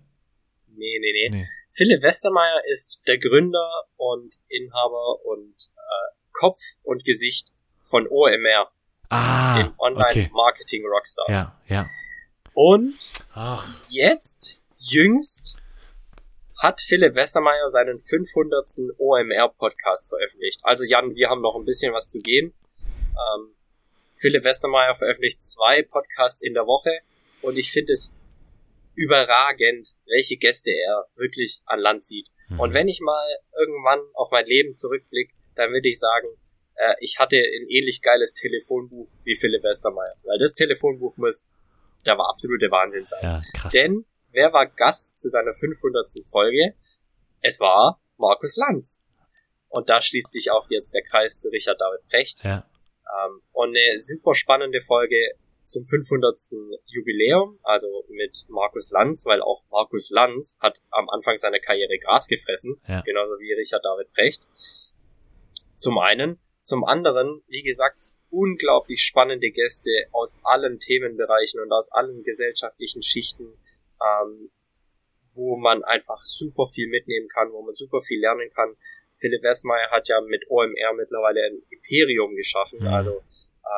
[0.68, 1.28] Nee, nee, nee.
[1.30, 1.46] Nee.
[1.70, 7.48] Philipp Westermeier ist der Gründer und Inhaber und äh, Kopf und Gesicht
[7.80, 8.70] von OMR,
[9.12, 10.30] Ah, dem Online okay.
[10.32, 11.28] Marketing Rockstars.
[11.28, 11.90] Ja, ja.
[12.54, 15.58] Und Ach, jetzt, jüngst,
[16.58, 18.94] hat Philipp Westermeier seinen 500.
[18.98, 20.60] OMR-Podcast veröffentlicht.
[20.62, 22.54] Also Jan, wir haben noch ein bisschen was zu gehen.
[22.80, 23.54] Ähm,
[24.14, 27.00] Philipp Westermeier veröffentlicht zwei Podcasts in der Woche
[27.42, 28.14] und ich finde es
[28.94, 32.28] überragend, welche Gäste er wirklich an Land zieht.
[32.48, 32.60] Mhm.
[32.60, 36.28] Und wenn ich mal irgendwann auf mein Leben zurückblicke, dann würde ich sagen,
[36.82, 40.14] äh, ich hatte ein ähnlich geiles Telefonbuch wie Philipp Westermeier.
[40.24, 41.50] Weil das Telefonbuch muss,
[42.04, 43.20] da war absolute Wahnsinn sein.
[43.22, 43.72] ja, krass.
[43.72, 46.06] Denn wer war Gast zu seiner 500.
[46.30, 46.74] Folge?
[47.40, 49.02] Es war Markus Lanz.
[49.68, 52.44] Und da schließt sich auch jetzt der Kreis zu Richard David Brecht.
[52.44, 52.64] ja,
[53.24, 55.16] Ähm, und eine super spannende Folge
[55.64, 56.36] zum 500.
[56.86, 62.26] Jubiläum, also mit Markus Lanz, weil auch Markus Lanz hat am Anfang seiner Karriere Gras
[62.28, 63.00] gefressen, Ja.
[63.02, 64.42] genauso wie Richard David Brecht.
[65.76, 66.38] Zum einen.
[66.62, 73.44] Zum anderen, wie gesagt, unglaublich spannende Gäste aus allen Themenbereichen und aus allen gesellschaftlichen Schichten,
[74.00, 74.50] ähm,
[75.34, 78.76] wo man einfach super viel mitnehmen kann, wo man super viel lernen kann.
[79.18, 82.86] Philipp Westmeyer hat ja mit OMR mittlerweile ein Imperium geschaffen, Mhm.
[82.88, 83.22] also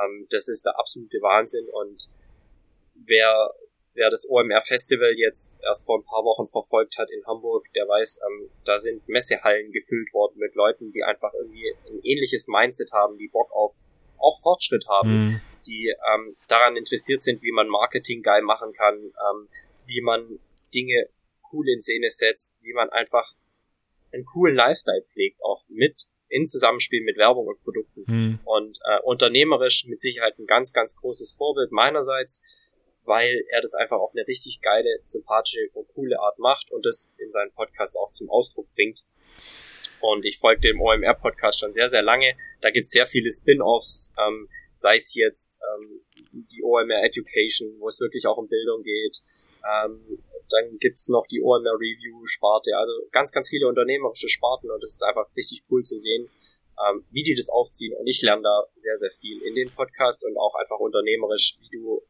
[0.05, 2.09] ähm, das ist der absolute Wahnsinn und
[2.95, 3.51] wer
[3.95, 7.87] wer das OMR Festival jetzt erst vor ein paar Wochen verfolgt hat in Hamburg, der
[7.89, 12.93] weiß, ähm, da sind Messehallen gefüllt worden mit Leuten, die einfach irgendwie ein ähnliches Mindset
[12.93, 13.75] haben, die Bock auf
[14.19, 15.41] auch Fortschritt haben, Mhm.
[15.67, 19.49] die ähm, daran interessiert sind, wie man Marketing geil machen kann, ähm,
[19.87, 20.39] wie man
[20.75, 21.09] Dinge
[21.53, 23.35] cool in Szene setzt, wie man einfach
[24.13, 28.39] einen coolen Lifestyle pflegt, auch mit in Zusammenspiel mit Werbung und Produkten Mhm.
[28.45, 32.43] und äh, unternehmerisch mit Sicherheit ein ganz, ganz großes Vorbild meinerseits,
[33.05, 37.13] weil er das einfach auf eine richtig geile, sympathische und coole Art macht und das
[37.19, 39.03] in seinen Podcast auch zum Ausdruck bringt.
[40.01, 42.37] Und ich folge dem OMR-Podcast schon sehr, sehr lange.
[42.61, 46.01] Da gibt es sehr viele Spin-offs, ähm, sei es jetzt ähm,
[46.33, 49.23] die OMR Education, wo es wirklich auch um Bildung geht.
[49.65, 50.19] Ähm,
[50.51, 55.03] dann gibt's noch die OMR Review-Sparte, also ganz, ganz viele unternehmerische Sparten und es ist
[55.03, 56.29] einfach richtig cool zu sehen,
[56.87, 57.97] ähm, wie die das aufziehen.
[57.97, 61.71] Und ich lerne da sehr, sehr viel in den Podcast und auch einfach unternehmerisch, wie
[61.71, 62.03] du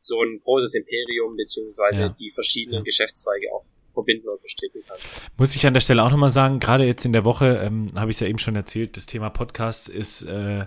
[0.00, 2.08] so ein großes Imperium beziehungsweise Ja.
[2.10, 2.84] die verschiedenen Ja.
[2.84, 5.22] Geschäftszweige auch verbinden und verstricken kannst.
[5.38, 8.10] Muss ich an der Stelle auch nochmal sagen, gerade jetzt in der Woche, ähm, habe
[8.10, 10.66] ich es ja eben schon erzählt, das Thema Podcast ist, äh,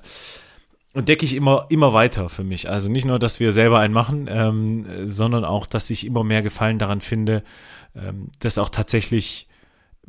[0.94, 2.70] entdecke ich immer, immer weiter für mich.
[2.70, 6.42] Also nicht nur, dass wir selber einen machen, ähm, sondern auch, dass ich immer mehr
[6.42, 7.44] Gefallen daran finde,
[7.96, 9.48] ähm, das auch tatsächlich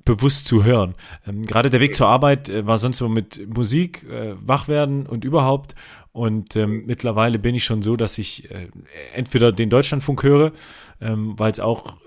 [0.07, 0.95] bewusst zu hören.
[1.27, 5.07] Ähm, gerade der Weg zur Arbeit äh, war sonst immer mit Musik, äh, wach werden
[5.07, 5.75] und überhaupt.
[6.13, 8.69] Und ähm, mittlerweile bin ich schon so, dass ich äh,
[9.15, 10.53] entweder den Deutschlandfunk höre,
[11.01, 11.99] ähm, weil es auch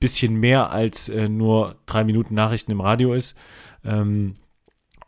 [0.00, 3.36] bisschen mehr als äh, nur drei Minuten Nachrichten im Radio ist.
[3.84, 4.36] Ähm,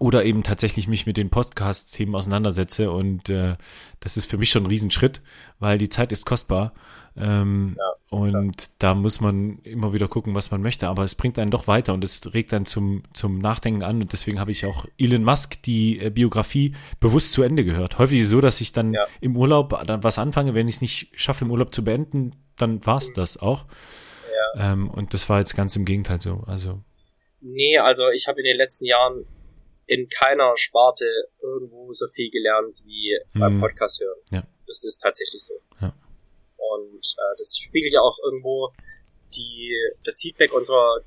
[0.00, 3.56] oder eben tatsächlich mich mit den Podcast-Themen auseinandersetze und äh,
[4.00, 5.20] das ist für mich schon ein Riesenschritt,
[5.58, 6.72] weil die Zeit ist kostbar
[7.16, 11.38] ähm, Ja, und da muss man immer wieder gucken, was man möchte, aber es bringt
[11.38, 14.66] einen doch weiter und es regt dann zum, zum Nachdenken an und deswegen habe ich
[14.66, 17.98] auch Elon Musk die äh, Biografie bewusst zu Ende gehört.
[17.98, 19.06] Häufig so, dass ich dann Ja.
[19.20, 22.84] im Urlaub dann was anfange, wenn ich es nicht schaffe, im Urlaub zu beenden, dann
[22.86, 23.64] war es das auch.
[24.56, 26.42] Ähm, und das war jetzt ganz im Gegenteil so.
[26.46, 26.80] Also
[27.40, 29.24] Nee, also ich habe in den letzten Jahren
[29.86, 31.04] in keiner Sparte
[31.42, 33.61] irgendwo so viel gelernt wie beim Mhm.
[33.61, 34.18] Podcast hören.
[34.30, 34.42] Ja.
[34.66, 35.54] Das ist tatsächlich so.
[35.80, 35.92] Ja.
[36.72, 38.70] Und äh, das spiegelt ja auch irgendwo
[39.34, 39.72] die
[40.04, 41.00] das Feedback unserer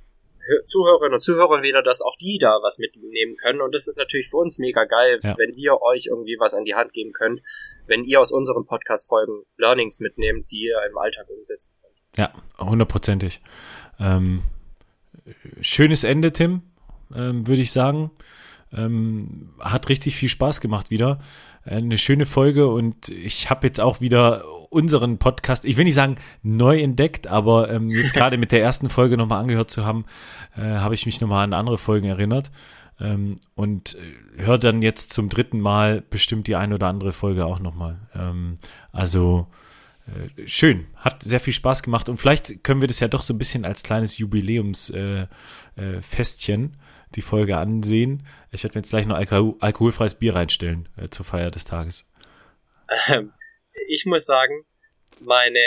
[0.45, 3.61] Hö- Zuhörerinnen und Zuhörer wieder, dass auch die da was mitnehmen können.
[3.61, 5.35] Und das ist natürlich für uns mega geil, Ja.
[5.37, 7.41] wenn wir euch irgendwie was an die Hand geben könnt,
[7.87, 11.93] wenn ihr aus unseren Podcast-Folgen Learnings mitnehmt, die ihr im Alltag umsetzen könnt.
[12.17, 13.41] ja, hundertprozentig.
[13.99, 14.43] Ähm,
[15.61, 16.63] schönes Ende, Tim,
[17.15, 18.11] ähm, würde ich sagen.
[18.75, 21.19] Ähm, hat richtig viel Spaß gemacht wieder.
[21.65, 25.93] Äh, Eine schöne Folge und ich habe jetzt auch wieder unseren Podcast, ich will nicht
[25.93, 30.05] sagen neu entdeckt, aber ähm, jetzt gerade mit der ersten Folge nochmal angehört zu haben,
[30.57, 32.51] äh, habe ich mich nochmal an andere Folgen erinnert.
[32.99, 37.45] Ähm, und äh, höre dann jetzt zum dritten Mal bestimmt die eine oder andere Folge
[37.45, 37.97] auch nochmal.
[38.15, 38.59] Ähm,
[38.91, 39.47] also
[40.05, 43.33] äh, schön, hat sehr viel Spaß gemacht und vielleicht können wir das ja doch so
[43.33, 45.27] ein bisschen als kleines Jubiläumsfestchen
[45.75, 46.77] äh, Festchen
[47.15, 48.27] die Folge ansehen.
[48.51, 52.11] Ich werde mir jetzt gleich noch alkohol alkoholfreies Bier reinstellen äh, zur Feier des Tages.
[53.07, 53.33] Ähm,
[53.87, 54.65] ich muss sagen,
[55.19, 55.59] meine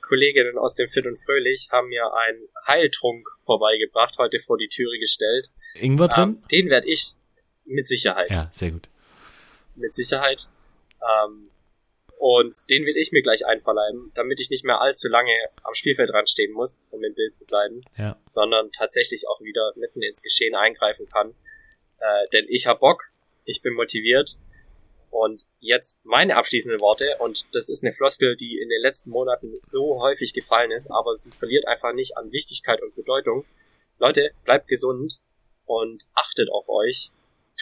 [0.00, 4.98] Kolleginnen aus dem Fit und Fröhlich haben mir einen Heiltrunk vorbeigebracht, heute vor die Türe
[4.98, 5.50] gestellt.
[5.74, 6.28] Ingwer drin?
[6.28, 7.14] Ähm, den werde ich
[7.64, 8.88] mit Sicherheit, ja, sehr gut.
[9.74, 10.48] mit Sicherheit.
[11.02, 11.47] Ähm,
[12.18, 16.10] Und den will ich mir gleich einverleiben, damit ich nicht mehr allzu lange am Spielfeld
[16.10, 18.20] dran stehen muss, um im Bild zu bleiben, Ja.
[18.26, 21.34] sondern tatsächlich auch wieder mitten ins Geschehen eingreifen kann.
[22.00, 23.04] Äh, denn ich hab Bock,
[23.44, 24.36] ich bin motiviert.
[25.10, 29.58] Und jetzt meine abschließenden Worte, und das ist eine Floskel, die in den letzten Monaten
[29.62, 33.44] so häufig gefallen ist, aber sie verliert einfach nicht an Wichtigkeit und Bedeutung.
[33.98, 35.20] Leute, bleibt gesund
[35.66, 37.10] und achtet auf euch.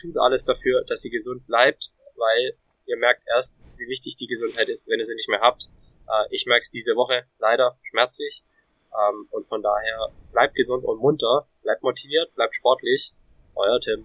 [0.00, 4.68] Tut alles dafür, dass ihr gesund bleibt, weil ihr merkt erst, wie wichtig die Gesundheit
[4.68, 5.68] ist, wenn ihr sie nicht mehr habt.
[6.08, 8.42] Äh, ich merke es diese Woche leider schmerzlich.
[8.92, 13.12] Ähm, und von daher bleibt gesund und munter, bleibt motiviert, bleibt sportlich.
[13.54, 14.04] Euer Tim.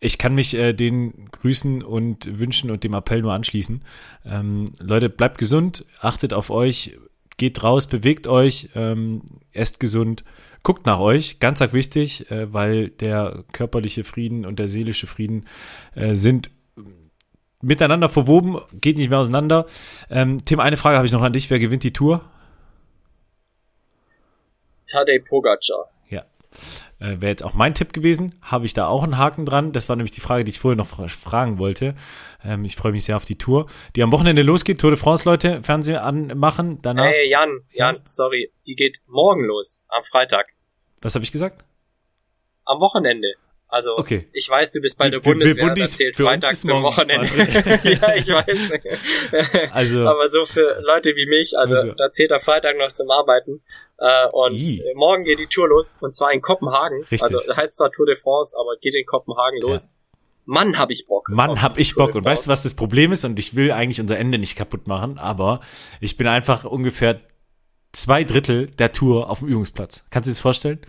[0.00, 3.84] Ich kann mich äh, den Grüßen und Wünschen und dem Appell nur anschließen.
[4.24, 6.98] Ähm, Leute, bleibt gesund, achtet auf euch,
[7.36, 9.22] geht raus, bewegt euch, ähm,
[9.52, 10.24] esst gesund,
[10.62, 15.46] guckt nach euch, ganz wichtig, äh, weil der körperliche Frieden und der seelische Frieden
[15.94, 16.50] äh, sind
[17.62, 19.66] miteinander verwoben, geht nicht mehr auseinander.
[20.10, 21.48] Ähm, Tim, eine Frage habe ich noch an dich.
[21.50, 22.24] Wer gewinnt die Tour?
[24.90, 25.88] Tadej Pogacar.
[26.10, 26.24] Ja.
[26.98, 28.34] Äh, Wäre jetzt auch mein Tipp gewesen.
[28.42, 29.72] Habe ich da auch einen Haken dran?
[29.72, 31.94] Das war nämlich die Frage, die ich vorher noch fra- fragen wollte.
[32.44, 34.80] Ähm, ich freue mich sehr auf die Tour, die am Wochenende losgeht.
[34.80, 36.80] Tour de France, Leute, Fernsehen anmachen.
[36.82, 37.06] Danach.
[37.06, 40.46] Hey Jan, Jan, sorry, die geht morgen los, am Freitag.
[41.00, 41.64] Was habe ich gesagt?
[42.64, 43.28] Am Wochenende.
[43.72, 44.28] Also, Okay.
[44.32, 46.82] ich weiß, du bist bei der Bundeswehr, Bundis- das zählt für uns Freitag ist zum
[46.82, 47.26] Wochenende.
[47.84, 48.72] Ja, ich weiß.
[49.72, 51.92] Also- Aber so für Leute wie mich, also, Also.
[51.94, 53.62] da zählt der Freitag noch zum Arbeiten.
[53.98, 54.82] Äh, und I.
[54.94, 57.00] morgen geht die Tour los, und zwar in Kopenhagen.
[57.00, 57.22] Richtig.
[57.22, 59.90] Also, das heißt zwar Tour de France, aber geht in Kopenhagen los.
[60.44, 61.28] Mann, hab ich Bock.
[61.30, 62.14] Mann, hab ich Bock.
[62.14, 63.24] Und weißt du, was das Problem ist?
[63.24, 65.60] Und ich will eigentlich unser Ende nicht kaputt machen, aber
[66.00, 67.20] ich bin einfach ungefähr
[67.92, 70.04] zwei Drittel der Tour auf dem Übungsplatz.
[70.10, 70.80] Kannst du dir das vorstellen?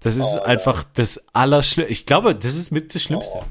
[0.00, 1.92] Das ist Oh, einfach das Allerschlimmste.
[1.92, 3.38] Ich glaube, das ist mit das Schlimmste.
[3.38, 3.44] Oh.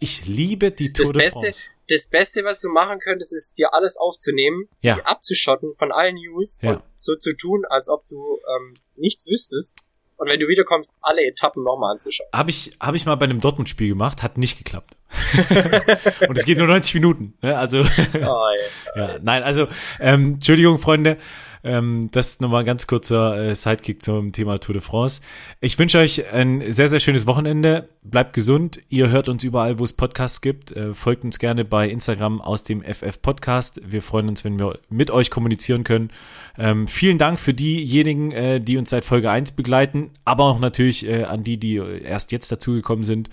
[0.00, 1.68] Ich liebe die Tour Das de Beste, France.
[1.88, 4.94] das Beste, was du machen könntest, ist dir alles aufzunehmen, Ja.
[4.94, 6.74] die abzuschotten von allen News Ja.
[6.74, 9.74] und so zu tun, als ob du ähm, nichts wüsstest.
[10.16, 12.28] Und wenn du wiederkommst, alle Etappen nochmal anzuschauen.
[12.32, 14.96] Habe ich, hab ich mal bei einem Dortmund-Spiel gemacht, hat nicht geklappt.
[16.28, 17.34] Und es geht nur 90 Minuten.
[17.40, 17.56] Ne?
[17.56, 17.84] Also, Oh,
[18.14, 18.48] ja.
[18.96, 19.68] ja, nein, also,
[20.00, 21.18] ähm, Entschuldigung, Freunde.
[21.64, 25.20] Ähm, das ist nochmal ein ganz kurzer äh, Sidekick zum Thema Tour de France.
[25.60, 27.88] Ich wünsche euch ein sehr, sehr schönes Wochenende.
[28.02, 28.80] Bleibt gesund.
[28.88, 30.72] Ihr hört uns überall, wo es Podcasts gibt.
[30.72, 33.80] Äh, folgt uns gerne bei Instagram aus dem FF Podcast.
[33.84, 36.10] Wir freuen uns, wenn wir mit euch kommunizieren können.
[36.56, 41.06] Ähm, vielen Dank für diejenigen, äh, die uns seit Folge 1 begleiten, aber auch natürlich
[41.06, 43.28] äh, an die, die erst jetzt dazugekommen sind.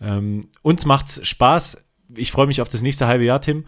[0.00, 1.86] Ähm, uns macht's Spaß.
[2.14, 3.64] Ich freue mich auf das nächste halbe Jahr, Tim.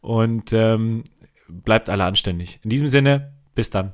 [0.00, 1.04] Und ähm,
[1.48, 2.60] bleibt alle anständig.
[2.62, 3.92] In diesem Sinne, bis dann.